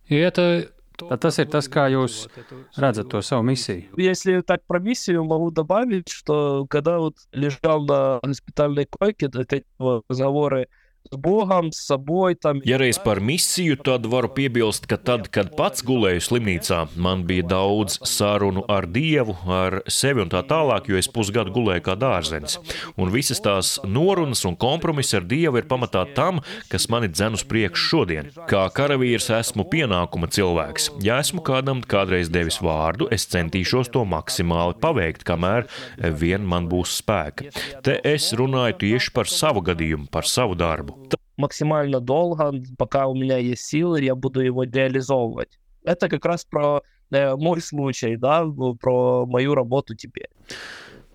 [0.06, 2.26] И это Tad tas ir tas, kā jūs
[2.74, 3.94] redzat to savu misiju.
[3.96, 10.66] Если так про миссию, могу добавить, что когда вот лежал на госпитальной койке, эти разговоры
[11.16, 12.60] Bogam, saboj, tam.
[12.64, 17.46] Ja reiz par misiju, tad varu piebilst, ka tad, kad pats gulēju slimnīcā, man bija
[17.48, 22.58] daudz sarunu ar Dievu, ar sevi un tā tālāk, jo es pusgadu gulēju kā dārzenis.
[23.00, 26.42] Un visas tās norunas un kompromisi ar Dievu ir pamatā tam,
[26.72, 28.30] kas mani dzen uz priekšu šodien.
[28.50, 30.90] Kā karavīrs esmu pienākuma cilvēks.
[31.04, 35.68] Ja esmu kādam kādreiz devis vārdu, es centīšos to maksimāli paveikt, kamēr
[36.20, 37.52] vien man būs spēka.
[37.86, 40.97] Te es runāju tieši par savu gadījumu, par savu darbu
[41.37, 45.59] максимально долго, пока у меня есть силы, я буду его реализовывать.
[45.83, 46.81] Это как раз про
[47.11, 48.45] э, мой случай, да,
[48.79, 50.29] про mою работу теперь.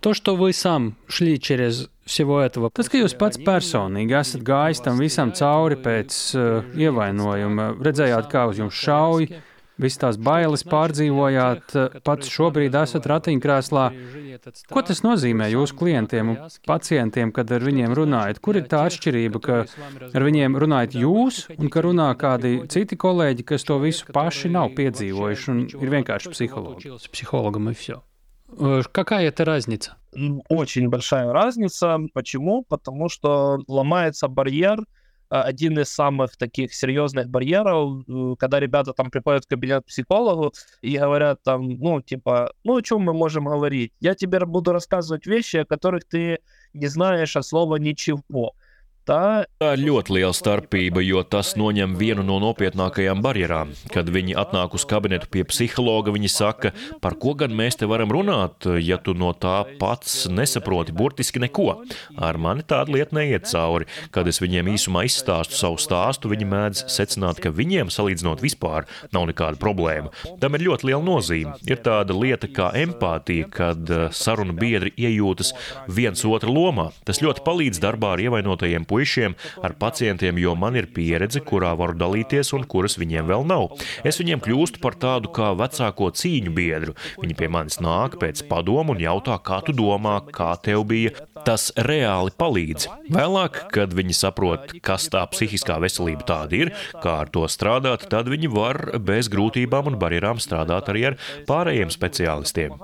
[0.01, 4.81] То, что вы сам шли через всего этого, tas, ka jūs pats personīgi esat gājis
[4.85, 9.27] tam visam cauri pēc uh, ievainojuma, redzējāt, kā uz jums šauj,
[9.79, 13.85] Visas tās bailes pārdzīvojāt, pats šobrīd esat ratiņkrēslā.
[14.75, 18.41] Ko tas nozīmē jūsu klientiem un pacientiem, kad ar viņiem runājat?
[18.43, 19.61] Kur ir tā atšķirība, ka
[20.11, 24.75] ar viņiem runājat jūs un ka runā kādi citi kolēģi, kas to visu paši nav
[24.75, 26.97] piedzīvojuši un ir vienkārši psihologi?
[27.13, 28.03] Психологом и все.
[28.93, 29.97] Какая это разница?
[30.49, 32.01] Очень большая разница.
[32.15, 32.65] Почему?
[32.69, 34.83] Потому что ломается барьер
[35.42, 40.98] один из самых таких серьезных барьеров, э, когда ребята там приходят в кабинет психологу и
[40.98, 43.94] говорят там, ну, типа, ну, о чем мы можем говорить?
[44.00, 46.40] Я тебе буду рассказывать вещи, о которых ты
[46.74, 48.54] не знаешь от слова ничего.
[49.04, 49.44] Tā...
[49.60, 53.74] tā ir ļoti liela starpība, jo tas noņem vienu no nopietnākajām barjerām.
[53.92, 56.72] Kad viņi atnāk uz kabinetu pie psihologa, viņi saka,
[57.04, 61.82] par ko gan mēs te varam runāt, ja tu no tā pats nesaproti burtiski neko.
[62.16, 63.90] Ar mani tāda lieta neiet cauri.
[64.16, 69.28] Kad es viņiem īsumā izstāstu savu stāstu, viņi mēdz secināt, ka viņiem salīdzinot vispār nav
[69.34, 70.14] nekāda problēma.
[70.40, 71.58] Tam ir ļoti liela nozīme.
[71.68, 75.52] Ir tāda lieta kā empātija, kad eh, sarunu biedri iejūtas
[75.92, 76.88] viens otra lomā.
[77.04, 79.36] Tas ļoti palīdz darbā ar ievainotajiem puišiem,
[79.66, 83.74] ar pacientiem, jo man ir pieredze, kurā varu dalīties un kuras viņiem vēl nav.
[84.06, 86.96] Es viņiem kļūstu par tādu kā vecāko cīņu biedru.
[87.22, 91.16] Viņi pie manis nāk pēc padomu un jautā, kā tu domā, kā tev bija.
[91.44, 92.88] Tas reāli palīdz.
[93.12, 96.74] Vēlāk, kad viņi saprot, kas tā psihiskā veselība tāda ir,
[97.04, 101.20] kā ar to strādāt, tad viņi var bez grūtībām un barjerām strādāt arī ar
[101.50, 102.78] pārējiem speciālistiem.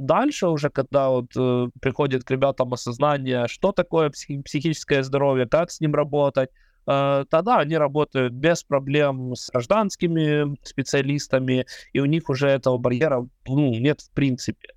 [0.00, 5.70] Дальше уже, когда вот э, приходит к ребятам осознание, что такое психи- психическое здоровье, как
[5.70, 6.48] с ним работать,
[6.86, 13.26] э, тогда они работают без проблем с гражданскими специалистами, и у них уже этого барьера
[13.46, 14.68] ну, нет в принципе.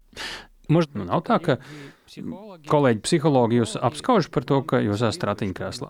[0.68, 1.58] Может, nav tā, ka
[2.72, 5.90] kolēģi psihologi jūs apskauž par to, ka jūs esat ratiņkrēslā.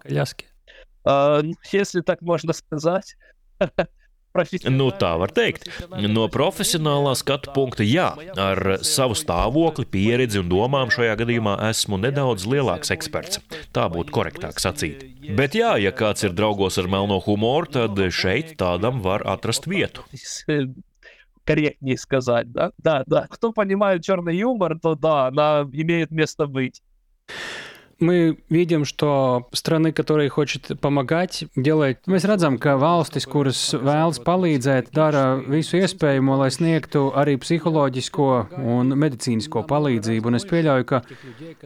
[1.06, 3.18] Ну, если так можно сказать.
[4.71, 5.67] Nu, tā var teikt.
[6.07, 12.47] No profesionālā skatu punkta, jā, ar savu stāvokli, pieredzi un domām šajā gadījumā esmu nedaudz
[12.47, 13.41] lielāks eksperts.
[13.75, 15.03] Tā būtu korektāk sacīt.
[15.39, 20.07] Bet, jā, ja kāds ir draugos ar melno humoru, tad šeit tādam var atrast vietu.
[21.49, 22.73] Корректнее сказать, да?
[22.77, 23.27] Да, да.
[23.27, 26.83] Кто понимает черный юмор, то да, она имеет место быть.
[28.01, 31.99] Мы видим, что страны, которые хотят помогать, делают.
[32.07, 38.29] Mēs redzam, ka valstis, kuras vēlas palīdzēt, dara visu iespējamo, lai sniegtu arī psiholoģisko
[38.63, 40.31] un medicīnisko palīdzību.
[40.31, 41.03] Un es pieļauju, ka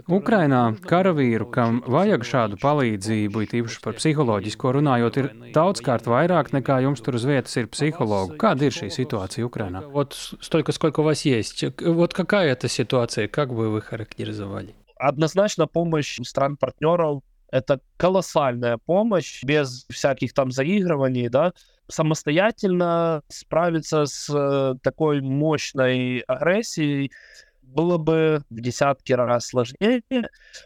[0.08, 6.80] Ukrainā karavīru, kam vajag šādu palīdzību, it īpaši par psiholoģisko runājot, ir daudzkārt vairāk nekā
[6.86, 8.40] jums tur uz vietas ir psihologu.
[8.40, 9.84] Kāda ir šī situācija Ukrainā?
[9.84, 11.62] Вот столько, сколько у вас есть.
[11.84, 14.72] Вот какая это ситуация, как бы вы характеризовали?
[14.99, 21.53] Однозначно помощь стран-партнеров это колоссальная помощь, без всяких там заигрываний, да,
[21.87, 27.11] самостоятельно справиться с э, такой мощной агрессией
[27.61, 30.01] было бы в десятки раз сложнее.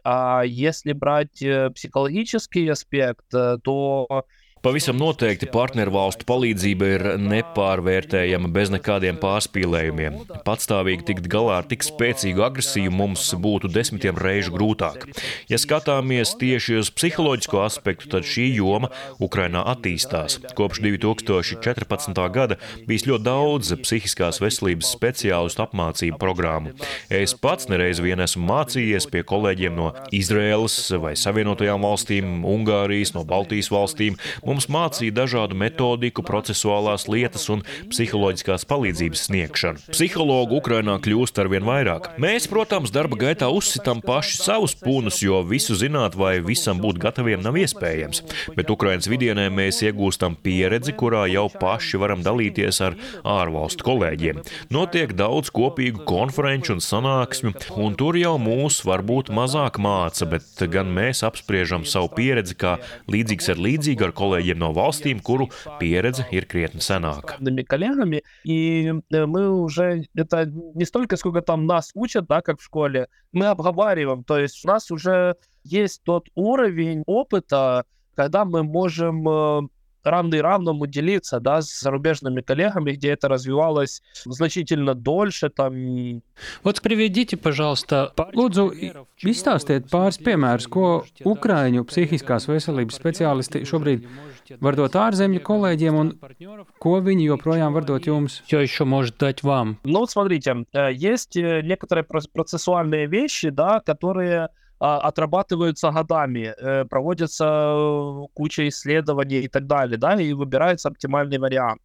[0.03, 4.25] А если брать э, психологический аспект, э, то
[4.61, 10.19] Pavisam noteikti partneru valstu palīdzība ir nepārvērtējama bez nekādiem pārspīlējumiem.
[10.45, 15.07] Patstāvīgi tikt galā ar tik spēcīgu agresiju mums būtu desmitiem reižu grūtāk.
[15.49, 20.37] Ja skatāmies tieši uz psiholoģisko aspektu, tad šī joma Ukrainā attīstās.
[20.53, 22.21] Kopš 2014.
[22.29, 26.75] gada bijis ļoti daudz psihiskās veselības speciālistu apmācību programmu.
[27.09, 33.25] Es pats nereiz vien esmu mācījies pie kolēģiem no Izraēlas vai Savienotajām valstīm, Ungārijas, no
[33.25, 34.21] Baltijas valstīm.
[34.51, 39.79] Mums mācīja dažādu metodiku, procesuālās lietas un psiholoģiskās palīdzības sniegšanu.
[39.93, 42.09] Psihologu Ukrainā kļūst arvien vairāk.
[42.19, 47.39] Mēs, protams, darba gaitā uzsitām paši savus pūnus, jo visu zināt vai visam būt gataviem
[47.45, 48.25] nav iespējams.
[48.57, 54.43] Bet Ukrainas vidienē mēs iegūstam pieredzi, kurā jau paši varam dalīties ar ārvalstu kolēģiem.
[54.75, 60.91] Notiek daudz kopīgu konferenču un sanāksmju, un tur jau mūs varbūt mazāk māca, bet gan
[60.91, 62.75] mēs apspriežam savu pieredzi kā
[63.07, 65.47] līdzīgs ar līdzīgu ar kolēģiem kolēģiem no valstīm, kuru
[65.79, 67.37] pieredze ir krietni senāka.
[68.43, 73.47] и мы уже, это не столько, сколько там нас учат, да, как в школе, мы
[73.47, 77.85] обговариваем, то есть у нас уже есть тот уровень опыта,
[78.15, 79.69] когда мы можем
[80.03, 86.21] равный равному делиться, да, с зарубежными коллегами, где это развивалось значительно дольше, там.
[86.63, 94.07] Вот приведите, пожалуйста, lūdzu, izstāstiet pāris piemērus, ko Ukraiņu psihiskās veselības speciālisti šobrīd
[94.59, 96.09] var dot ārzemju kolēģiem un
[96.81, 98.41] ko viņi joprojām var dot jums?
[98.47, 99.77] Что еще может дать вам?
[99.83, 104.49] Ну, вот смотрите, есть некоторые процессуальные вещи, да, которые
[104.81, 111.81] отрабатываются годами, э, проводятся э, куча исследований и так далее, да, и выбирается оптимальный вариант.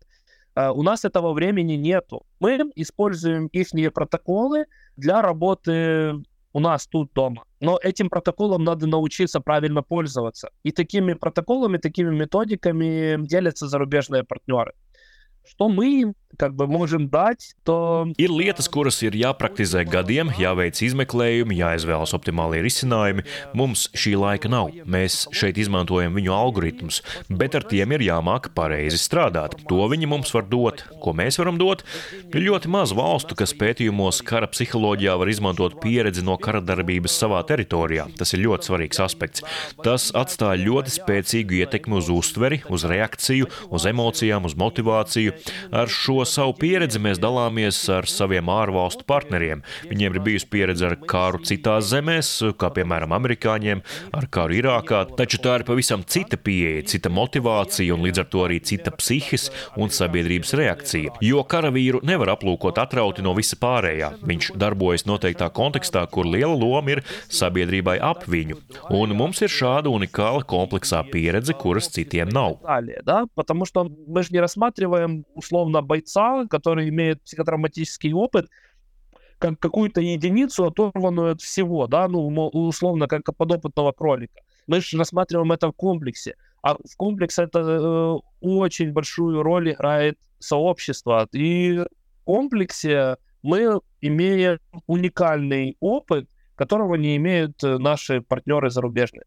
[0.55, 2.25] Э, у нас этого времени нету.
[2.41, 4.65] Мы используем их протоколы
[4.97, 6.23] для работы
[6.55, 7.45] у нас тут дома.
[7.61, 10.49] Но этим протоколом надо научиться правильно пользоваться.
[10.65, 14.73] И такими протоколами, такими методиками делятся зарубежные партнеры.
[15.45, 18.08] Что мы как бы можем dāt, to...
[18.18, 23.26] Ir lietas, kuras ir jāpraktizē gadiem, jāveic izmeklējumi, jāizvēlas optimālie risinājumi.
[23.58, 24.72] Mums šī laika nav.
[24.90, 29.58] Mēs šeit izmantojam viņu algoritmus, bet ar tiem ir jāmāk pareizi strādāt.
[29.70, 30.82] To viņi mums var dot.
[31.04, 31.84] Ko mēs varam dot?
[32.32, 37.44] Ir ļoti maz valstu, kas pētījumos kara psiholoģijā var izmantot pieredzi no kara darbības savā
[37.46, 38.08] teritorijā.
[38.18, 39.46] Tas ir ļoti svarīgs aspekts.
[39.86, 45.38] Tas atstāja ļoti spēcīgu ietekmi uz uztveri, uz reakciju, uz emocijām, uz motivāciju.
[45.70, 49.62] Ar šo savu pieredzi mēs dalāmies ar saviem ārvalstu partneriem.
[49.90, 53.84] Viņiem ir bijusi pieredze ar kāru citās zemēs, kā piemēram amerikāņiem,
[54.18, 58.46] ar kāru Irākā, taču tā ir pavisam cita pieeja, cita motivācija un līdz ar to
[58.48, 61.16] arī cita psihes un sabiedrības reakcija.
[61.22, 64.14] Jo karavīru nevar aplūkot atrauti no visa pārējā.
[64.26, 68.60] Viņš darbojas noteiktā kontekstā, kur liela loma ir sabiedrībai ap viņu.
[68.98, 72.60] Un mums ir šāda unikāla kompleksā pieredze, kuras citiem nav.
[72.64, 76.05] Далее, да, потому что мы же не рассматриваем условно бойца,
[76.49, 78.49] который имеет психотравматический опыт,
[79.39, 84.41] как какую-то единицу, оторванную от всего, да, ну, условно, как подопытного кролика.
[84.67, 86.37] Мы же рассматриваем это в комплексе.
[86.63, 91.29] А в комплексе это э, очень большую роль играет сообщество.
[91.33, 99.25] И в комплексе мы имеем уникальный опыт, которого не имеют э, наши партнеры зарубежные.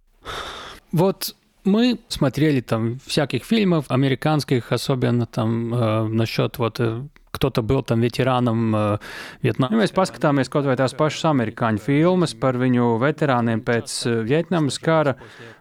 [0.92, 7.03] Вот мы смотрели там всяких фильмов, американских, особенно там э, насчет вот э,
[7.35, 8.99] кто-то был там ветераном э,
[9.43, 9.75] Vietnamā.
[9.75, 14.79] Ja mēs paskatāmies kaut vai tās pašas amerikāņu filmas par viņu veterāniem pēc eh, Vietnamas
[14.79, 15.17] kara,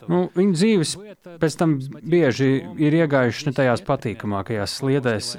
[0.07, 0.93] nu, viņu dzīves
[1.41, 5.33] pēc tam bieži ir iegājušas ne tajās patīkamākajās sliedēs.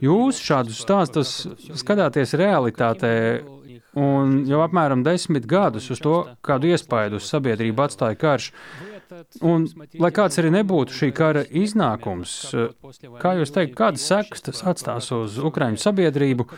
[0.00, 1.36] Jūs šādus stāstus
[1.76, 3.14] skatāties realitātē
[3.94, 8.50] un jau apmēram desmit gadus uz to, kādu iespaidu uz sabiedrību atstāja karš.
[9.44, 9.66] Un,
[10.00, 12.36] lai kāds arī nebūtu šī kara iznākums,
[13.22, 16.48] kā jūs teikt, kādas sekas tas atstās uz Ukraiņu sabiedrību,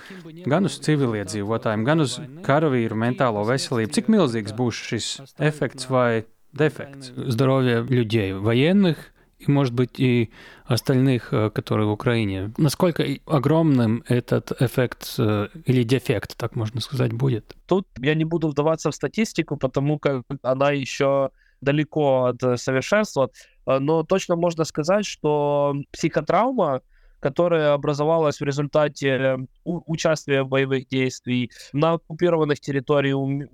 [0.46, 3.92] gan uz civiliedzīvotājiem, gan uz karavīru mentālo veselību?
[3.96, 6.24] Cik milzīgs būs šis efekts vai
[6.56, 7.12] defekts?
[7.16, 10.30] Здоровье людей, военных и, может быть, и
[10.64, 12.52] остальных, э, которые в Украине.
[12.56, 17.54] Насколько и огромным этот эффект э, или дефект, так можно сказать, будет?
[17.66, 21.30] Тут я не буду вдаваться в статистику, потому как она еще
[21.61, 23.29] далеко от э, совершенства,
[23.65, 26.81] э, но точно можно сказать, что психотравма,
[27.19, 33.47] которая образовалась в результате участия в боевых действий на оккупированных территориях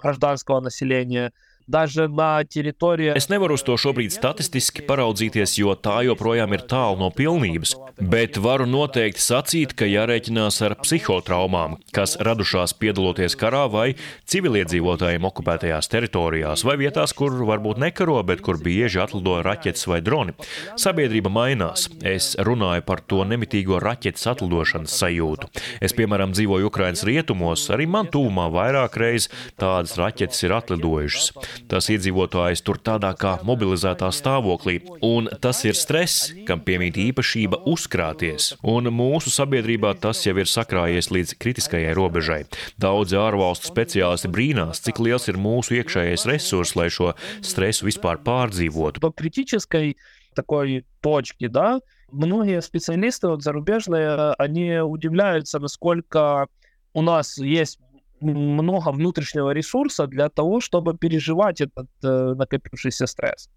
[0.00, 1.32] гражданского населения,
[1.69, 3.13] даже на территории...
[3.15, 8.37] Es nevaru uz to šobrīd statistiski paraudzīties, jo tā joprojām ir tālu no pilnības, bet
[8.37, 13.87] varu noteikti sacīt, ka jārēķinās ar psihotraumām, kas radušās piedaloties karā vai
[14.29, 20.37] civiliedzīvotājiem okupētajās teritorijās vai vietās, kur varbūt nekaro, bet kur bieži atlido raķetes vai droni.
[20.77, 21.89] Sabiedrība mainās.
[22.05, 25.49] Es runāju par to nemitīgo raķetes atlidošanas sajūtu.
[25.81, 31.31] Es, piemēram, dzīvoju Ukrainas rietumos, arī man tūmā vairāk reizes tādas raķetes ir atlidojušas.
[31.71, 38.53] Tas iedzīvotājs tur tādā kā mobilizētā stāvoklī, un tas ir stress, kam piemīt īpašība uzkrāties.
[38.63, 42.41] Un mūsu sabiedrībā tas jau ir sakrājies līdz kritiskajai robežai.
[42.81, 47.13] Daudzi ārvalstu speciālisti brīnās, cik liels ir mūsu iekšējais resurs, lai šo
[47.45, 49.03] stresu vispār pārdzīvotu.
[49.03, 49.95] До критической
[50.35, 51.79] такой точки, да,
[52.11, 56.47] многие специалисты вот, зарубежные, они удивляются, насколько
[56.93, 57.79] у нас есть
[58.20, 63.50] много внутреннего ресурса для того, чтобы переживать этот э, накопившийся стресс.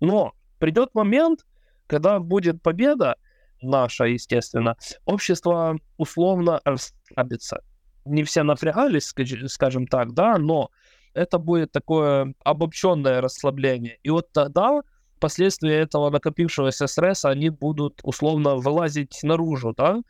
[0.00, 1.46] Но придет момент,
[1.86, 3.16] когда будет победа
[3.62, 7.62] наша, естественно, общество условно расслабится.
[8.04, 10.70] Не все напрягались, скаж- скажем так, да, но
[11.14, 13.98] это будет такое обобщенное расслабление.
[14.02, 14.80] И вот тогда
[15.18, 20.00] последствия этого накопившегося стресса, они будут условно вылазить наружу, да.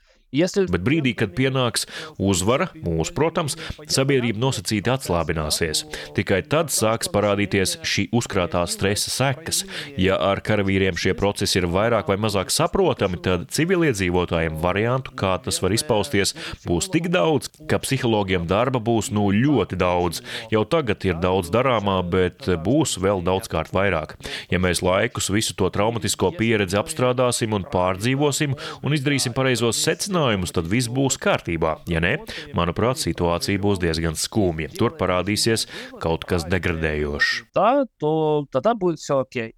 [0.71, 1.89] Bet brīdī, kad pienāks
[2.23, 3.57] uzvara, mūsu, protams,
[3.91, 5.83] sabiedrība nosacīti atslābināsies.
[6.15, 9.65] Tikai tad sāks parādīties šī uzkrātā stresa sekas.
[9.99, 15.59] Ja ar karavīriem šie procesi ir vairāk vai mazāk saprotami, tad civiliedzīvotājiem variantu, kā tas
[15.65, 20.23] var izpausties, būs tik daudz, ka psihologiem darba būs nu ļoti daudz.
[20.55, 24.15] Jau tagad ir daudz darāmā, bet būs vēl daudzkārt vairāk.
[24.55, 28.55] Ja mēs laikus visu to traumatisko pieredzi apstrādāsim un pārdzīvosim
[28.87, 30.20] un izdarīsim pareizos secinājumus,
[30.55, 31.79] tad viss būs kārtībā.
[31.91, 32.17] Ja nē,
[32.57, 34.71] manuprāt, situācija būs diezgan skumja.
[34.77, 35.67] Tur parādīsies
[36.01, 37.45] kaut kas degradējošs.
[37.55, 39.55] да, то тогда будет все окей.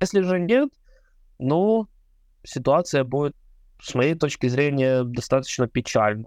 [0.00, 0.68] Если же нет,
[1.38, 1.86] ну,
[2.44, 3.36] ситуация будет,
[3.80, 6.26] с моей точки зрения, достаточно печальная.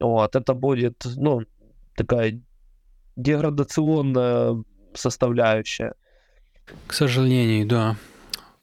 [0.00, 1.42] Вот, это будет, ну,
[1.96, 2.40] такая
[3.16, 4.62] деградационная
[4.94, 5.94] составляющая.
[6.86, 7.96] К сожалению, да.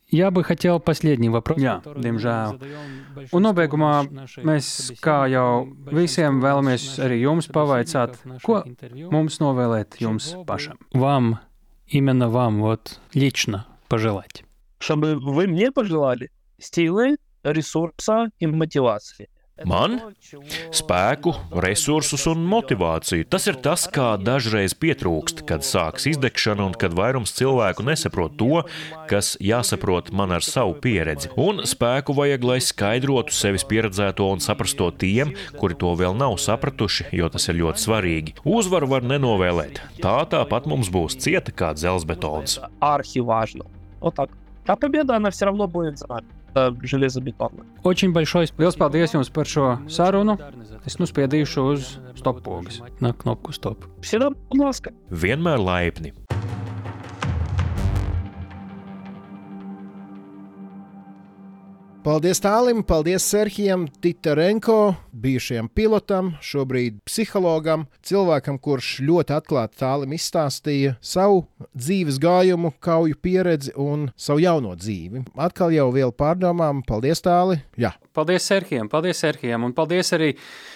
[0.10, 1.58] Я бы хотел последний вопрос.
[1.58, 2.60] Jā, diemžēl.
[3.34, 4.06] Un nobeigumā
[4.45, 8.62] mēs, kā jau visiem, vēlamies arī jums pavaicāt, ko
[9.12, 10.78] mums novēlēt jums pašam.
[10.93, 11.39] Вам,
[11.88, 14.43] именно вам, вот лично пожелать.
[14.80, 16.30] Чтобы вы мне пожелали
[16.60, 19.30] силы, ресурса и мотивации.
[19.68, 19.98] Man
[20.72, 23.26] spēku, resursus un motivāciju.
[23.28, 28.62] Tas ir tas, kā dažreiz pietrūkst, kad sākas izdegšana un kad vairums cilvēku nesaprot to,
[29.11, 31.32] kas jāsaprot man ar savu pieredzi.
[31.36, 36.38] Un spēku vajag, lai skaidrotu sevis pieredzēto un saprastu to tiem, kuri to vēl nav
[36.40, 38.36] sapratuši, jo tas ir ļoti svarīgi.
[38.48, 39.82] Uzvaru var nenovēlēt.
[40.01, 42.62] Tā tāpat mums būs cieta kā dzelzbetons.
[42.80, 43.68] Архиважно.
[44.01, 44.30] Вот так.
[44.66, 46.28] А победа, она все равно будет за нами.
[46.55, 47.64] Это железобетонная.
[47.84, 48.46] Очень большой.
[48.59, 50.34] Liels paldies jums par šo sarunu.
[50.84, 53.86] Es nu spiedīšu uz stop pogas, na knopku stop.
[54.03, 54.92] Всегда, будь ласка.
[55.11, 56.12] Vienmēr laipni.
[62.06, 70.91] Paldies Tālim, paldies Serhijam, Titarenko, bijušajam pilotam, šobrīd psihologam, cilvēkam, kurš ļoti atklāti Tālim izstāstīja
[71.01, 71.39] savu
[71.74, 75.24] dzīves gājumu, kauju pieredzi un savu jauno dzīvi.
[75.47, 77.58] Atkal jau vielu pārdomām, paldies Tāli!
[77.82, 77.95] Jā.
[78.14, 80.36] Paldies Serhijam, paldies Serhijam, un paldies arī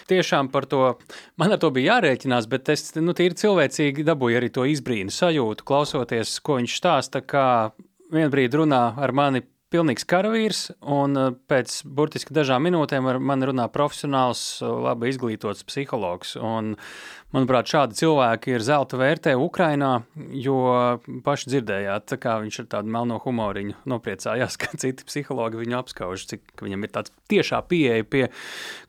[0.10, 0.96] tiešām par to.
[1.38, 5.70] Man ar to bija jārēķinās, bet es nu, tīri cilvēcīgi dabūju arī to izbrīnu sajūtu,
[5.70, 7.46] klausoties, ko viņš stāsta, kā
[8.10, 13.68] vienbrīd runā ar mani pilnīgs karavīrs, un uh, pēc burtiski dažām minūtēm ar mani runā
[13.74, 16.36] profesionāls, uh, labi izglītots psihologs.
[16.42, 16.74] Un,
[17.36, 19.92] manuprāt, šādi cilvēki ir zelta vērtē Ukrainā,
[20.34, 20.58] jo
[21.26, 26.66] paši dzirdējāt, kā viņš ar tādu melno humoriņu nopriecājās, ka citi psihologi viņu apskauž, cik
[26.66, 28.26] viņam ir tāds tiešā pieeja pie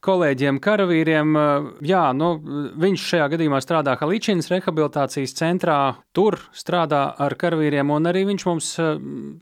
[0.07, 1.37] kolēģiem, karavīriem.
[1.37, 2.33] Uh, jā, nu,
[2.81, 5.79] viņš šajā gadījumā strādā Haličīnas rehabilitācijas centrā,
[6.17, 8.73] tur strādā ar karavīriem, un arī viņš mums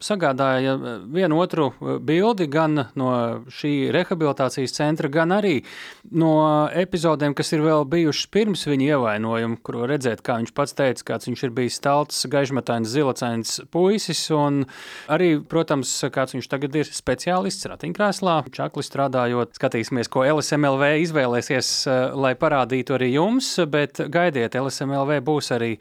[0.03, 0.75] sagādāja
[1.07, 3.11] vienu vienu otru eh, bildi gan no
[3.53, 5.63] šī rehabilitācijas centra, gan arī
[6.11, 11.05] no epizodēm, kas ir vēl bijušas pirms viņa ievainojuma, kur redzēt, kā viņš pats teica,
[11.13, 14.65] kāds viņš ir bijis stalts, gaišmetains, zilacains puisis, un
[15.09, 19.57] arī, protams, kāds viņš tagad ir speciālists ratiņkrēslā, čakli strādājot.
[19.59, 25.77] Skatīsimies, ko LSMLV izvēlēsies, eh, lai parādītu arī jums, bet gaidiet, LSMLV būs arī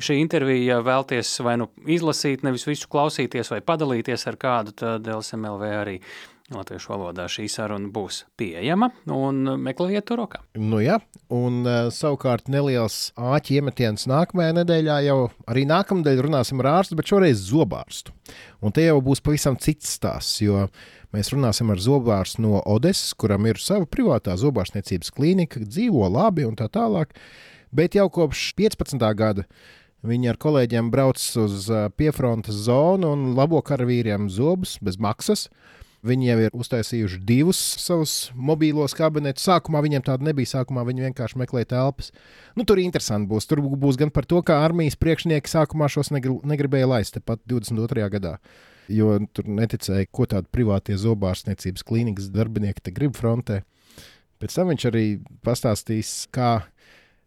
[0.00, 5.72] šī intervija vēlties vai nu izlasīt, nevis visu klausīties vai padalīties ar kādu, tad LSMLV
[5.82, 5.98] arī
[6.52, 10.42] latviešu valodā šī saruna būs pieejama un meklējiet to rokā.
[10.58, 10.98] Nu jā,
[11.32, 15.18] un uh, savukārt neliels āķi iemetiens nākamajā nedēļā jau
[15.48, 18.14] arī nākamnedēļ runāsim ar ārstu, bet šoreiz zobārstu.
[18.62, 20.66] Un te jau būs pavisam cits stāsts, jo
[21.14, 26.58] mēs runāsim ar zobārstu no Odesas, kuram ir sava privātā zobārstniecības klīnika, dzīvo labi un
[26.58, 27.14] tā tālāk,
[27.72, 29.08] bet jau kopš 15.
[29.16, 29.46] gada
[30.02, 35.46] Viņi ar kolēģiem brauc uz piefrontes zonu un labo karavīriem zobus bez maksas.
[36.02, 39.44] Viņi jau ir uztaisījuši divus savus mobīlos kabinetus.
[39.46, 40.50] Sākumā viņiem tāda nebija.
[40.56, 42.10] Sākumā viņi vienkārši meklēja telpas.
[42.58, 43.46] Nu, tur interesanti būs.
[43.46, 48.08] Tur būs gan par to, kā armijas priekšnieki sākumā šos negribēja laist pat 22.
[48.16, 48.34] gadā.
[48.90, 53.62] Jo tur neticēja, ko tādu privātie zobārstniecības klīnikas darbinieki grib frontē.
[54.42, 55.06] Pēc tam viņš arī
[55.46, 56.64] pastāstīs, kā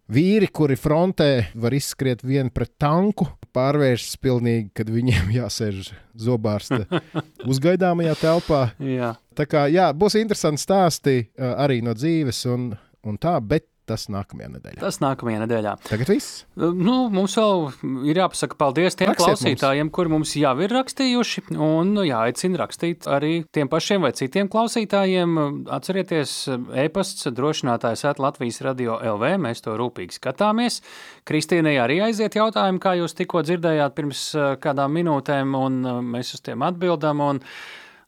[0.05, 3.25] Vīri, kuri frontē var izskriet vienu pret tanku,
[3.55, 5.91] pārvēršas pilnīgi, kad viņiem jāsēž
[6.21, 6.83] zobārsta
[7.51, 8.61] uzgaidāmajā telpā.
[8.77, 9.15] Jā.
[9.35, 12.69] Tā kā jā, būs interesanti stāsti arī no dzīves un,
[13.05, 14.79] un tā, bet tas nākamajā nedēļā.
[14.81, 15.75] Tas nākamajā nedēļā.
[15.85, 16.43] Tagad viss.
[16.57, 17.65] Nu, mums vēl
[18.09, 23.33] ir jāpasaka paldies tiem Rakstiet klausītājiem, kuri mums jau ir rakstījuši, un jāaicina rakstīt arī
[23.55, 25.37] tiem pašiem vai citiem klausītājiem.
[25.75, 26.35] Atcerieties,
[26.85, 30.81] e-pasts drošinātājs at Latvijas radio LV, mēs to rūpīgi skatāmies.
[31.25, 36.35] Kristīnai arī aiziet jautājumi, kā jūs tikko dzirdējāt pirms eh, kādām minūtēm, un eh, mēs
[36.37, 37.23] uz tiem atbildam.
[37.25, 37.41] Un,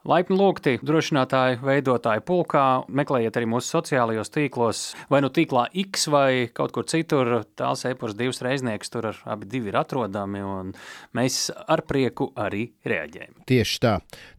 [0.07, 2.63] Laipni lūgti drošinātāju veidotāju pulkā.
[2.95, 7.41] Meklējiet arī mūsu sociālajos tīklos, vai nu tīklā X vai kaut kur citur.
[7.59, 10.71] Tāls e-pors divas reiznieks tur ar, abi divi ir atrodami, un
[11.17, 13.43] mēs ar prieku arī reaģējam.
[13.51, 13.97] Tieši tā.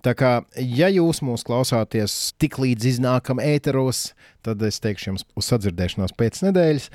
[0.09, 5.53] Tā kā, ja jūs mūs klausāties tik līdz iznākam ēteros, tad es teikšu jums uz
[5.53, 6.89] sadzirdēšanos pēc nedēļas.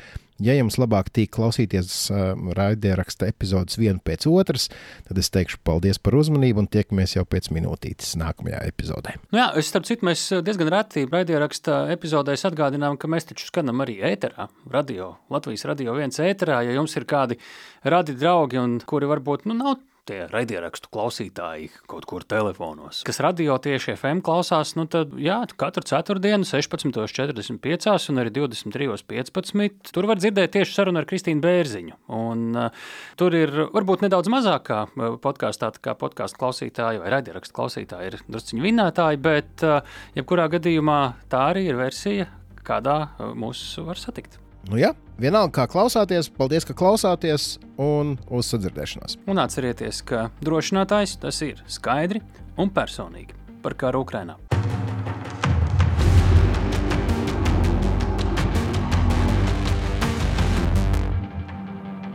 [0.43, 2.09] Ja jums labāk tīk klausīties
[2.57, 4.67] raidieraksta epizodes vienu pēc otras,
[5.07, 9.15] tad es teikšu paldies par uzmanību un tiekamies jau pēc minūtītes nākamajā epizodē.
[9.31, 13.85] Nu jā, es starp citu, mēs diezgan reti raidieraksta epizodēs atgādinām, ka mēs taču skanam
[13.85, 17.39] arī ēterā, radio, Latvijas radio viens ēterā, ja jums ir kādi
[17.87, 23.55] radi draugi un kuri varbūt, nu, nav tie raidierakstu klausītāji kaut kur telefonos, kas radio
[23.61, 29.93] tieši FM klausās, nu tad, jā, katru ceturtdienu 16.45 un arī 23.15.
[29.95, 31.97] Tur var dzirdēt tieši sarunu ar Kristīnu Bērziņu.
[32.19, 32.85] Un, uh,
[33.19, 34.83] tur ir varbūt nedaudz mazākā
[35.23, 39.81] podkāstā, kā podkāstu klausītāji vai raidierakstu klausītāji ir drusciņi vinētāji, bet uh,
[40.19, 41.01] jebkurā gadījumā
[41.31, 42.31] tā arī ir versija,
[42.63, 43.05] kādā
[43.39, 44.42] mūs var satikt.
[44.63, 49.17] Nu, ja, vienalga, kā klausāties, paldies, ka klausāties un uz sadzirdēšanos.
[49.27, 52.23] Un atcerieties, ka drošinātājs tas ir skaidri
[52.55, 54.37] un personīgi par karu Ukrajinā.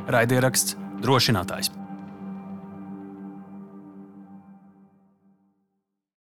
[0.09, 1.78] Raidieraksts drošinātājs.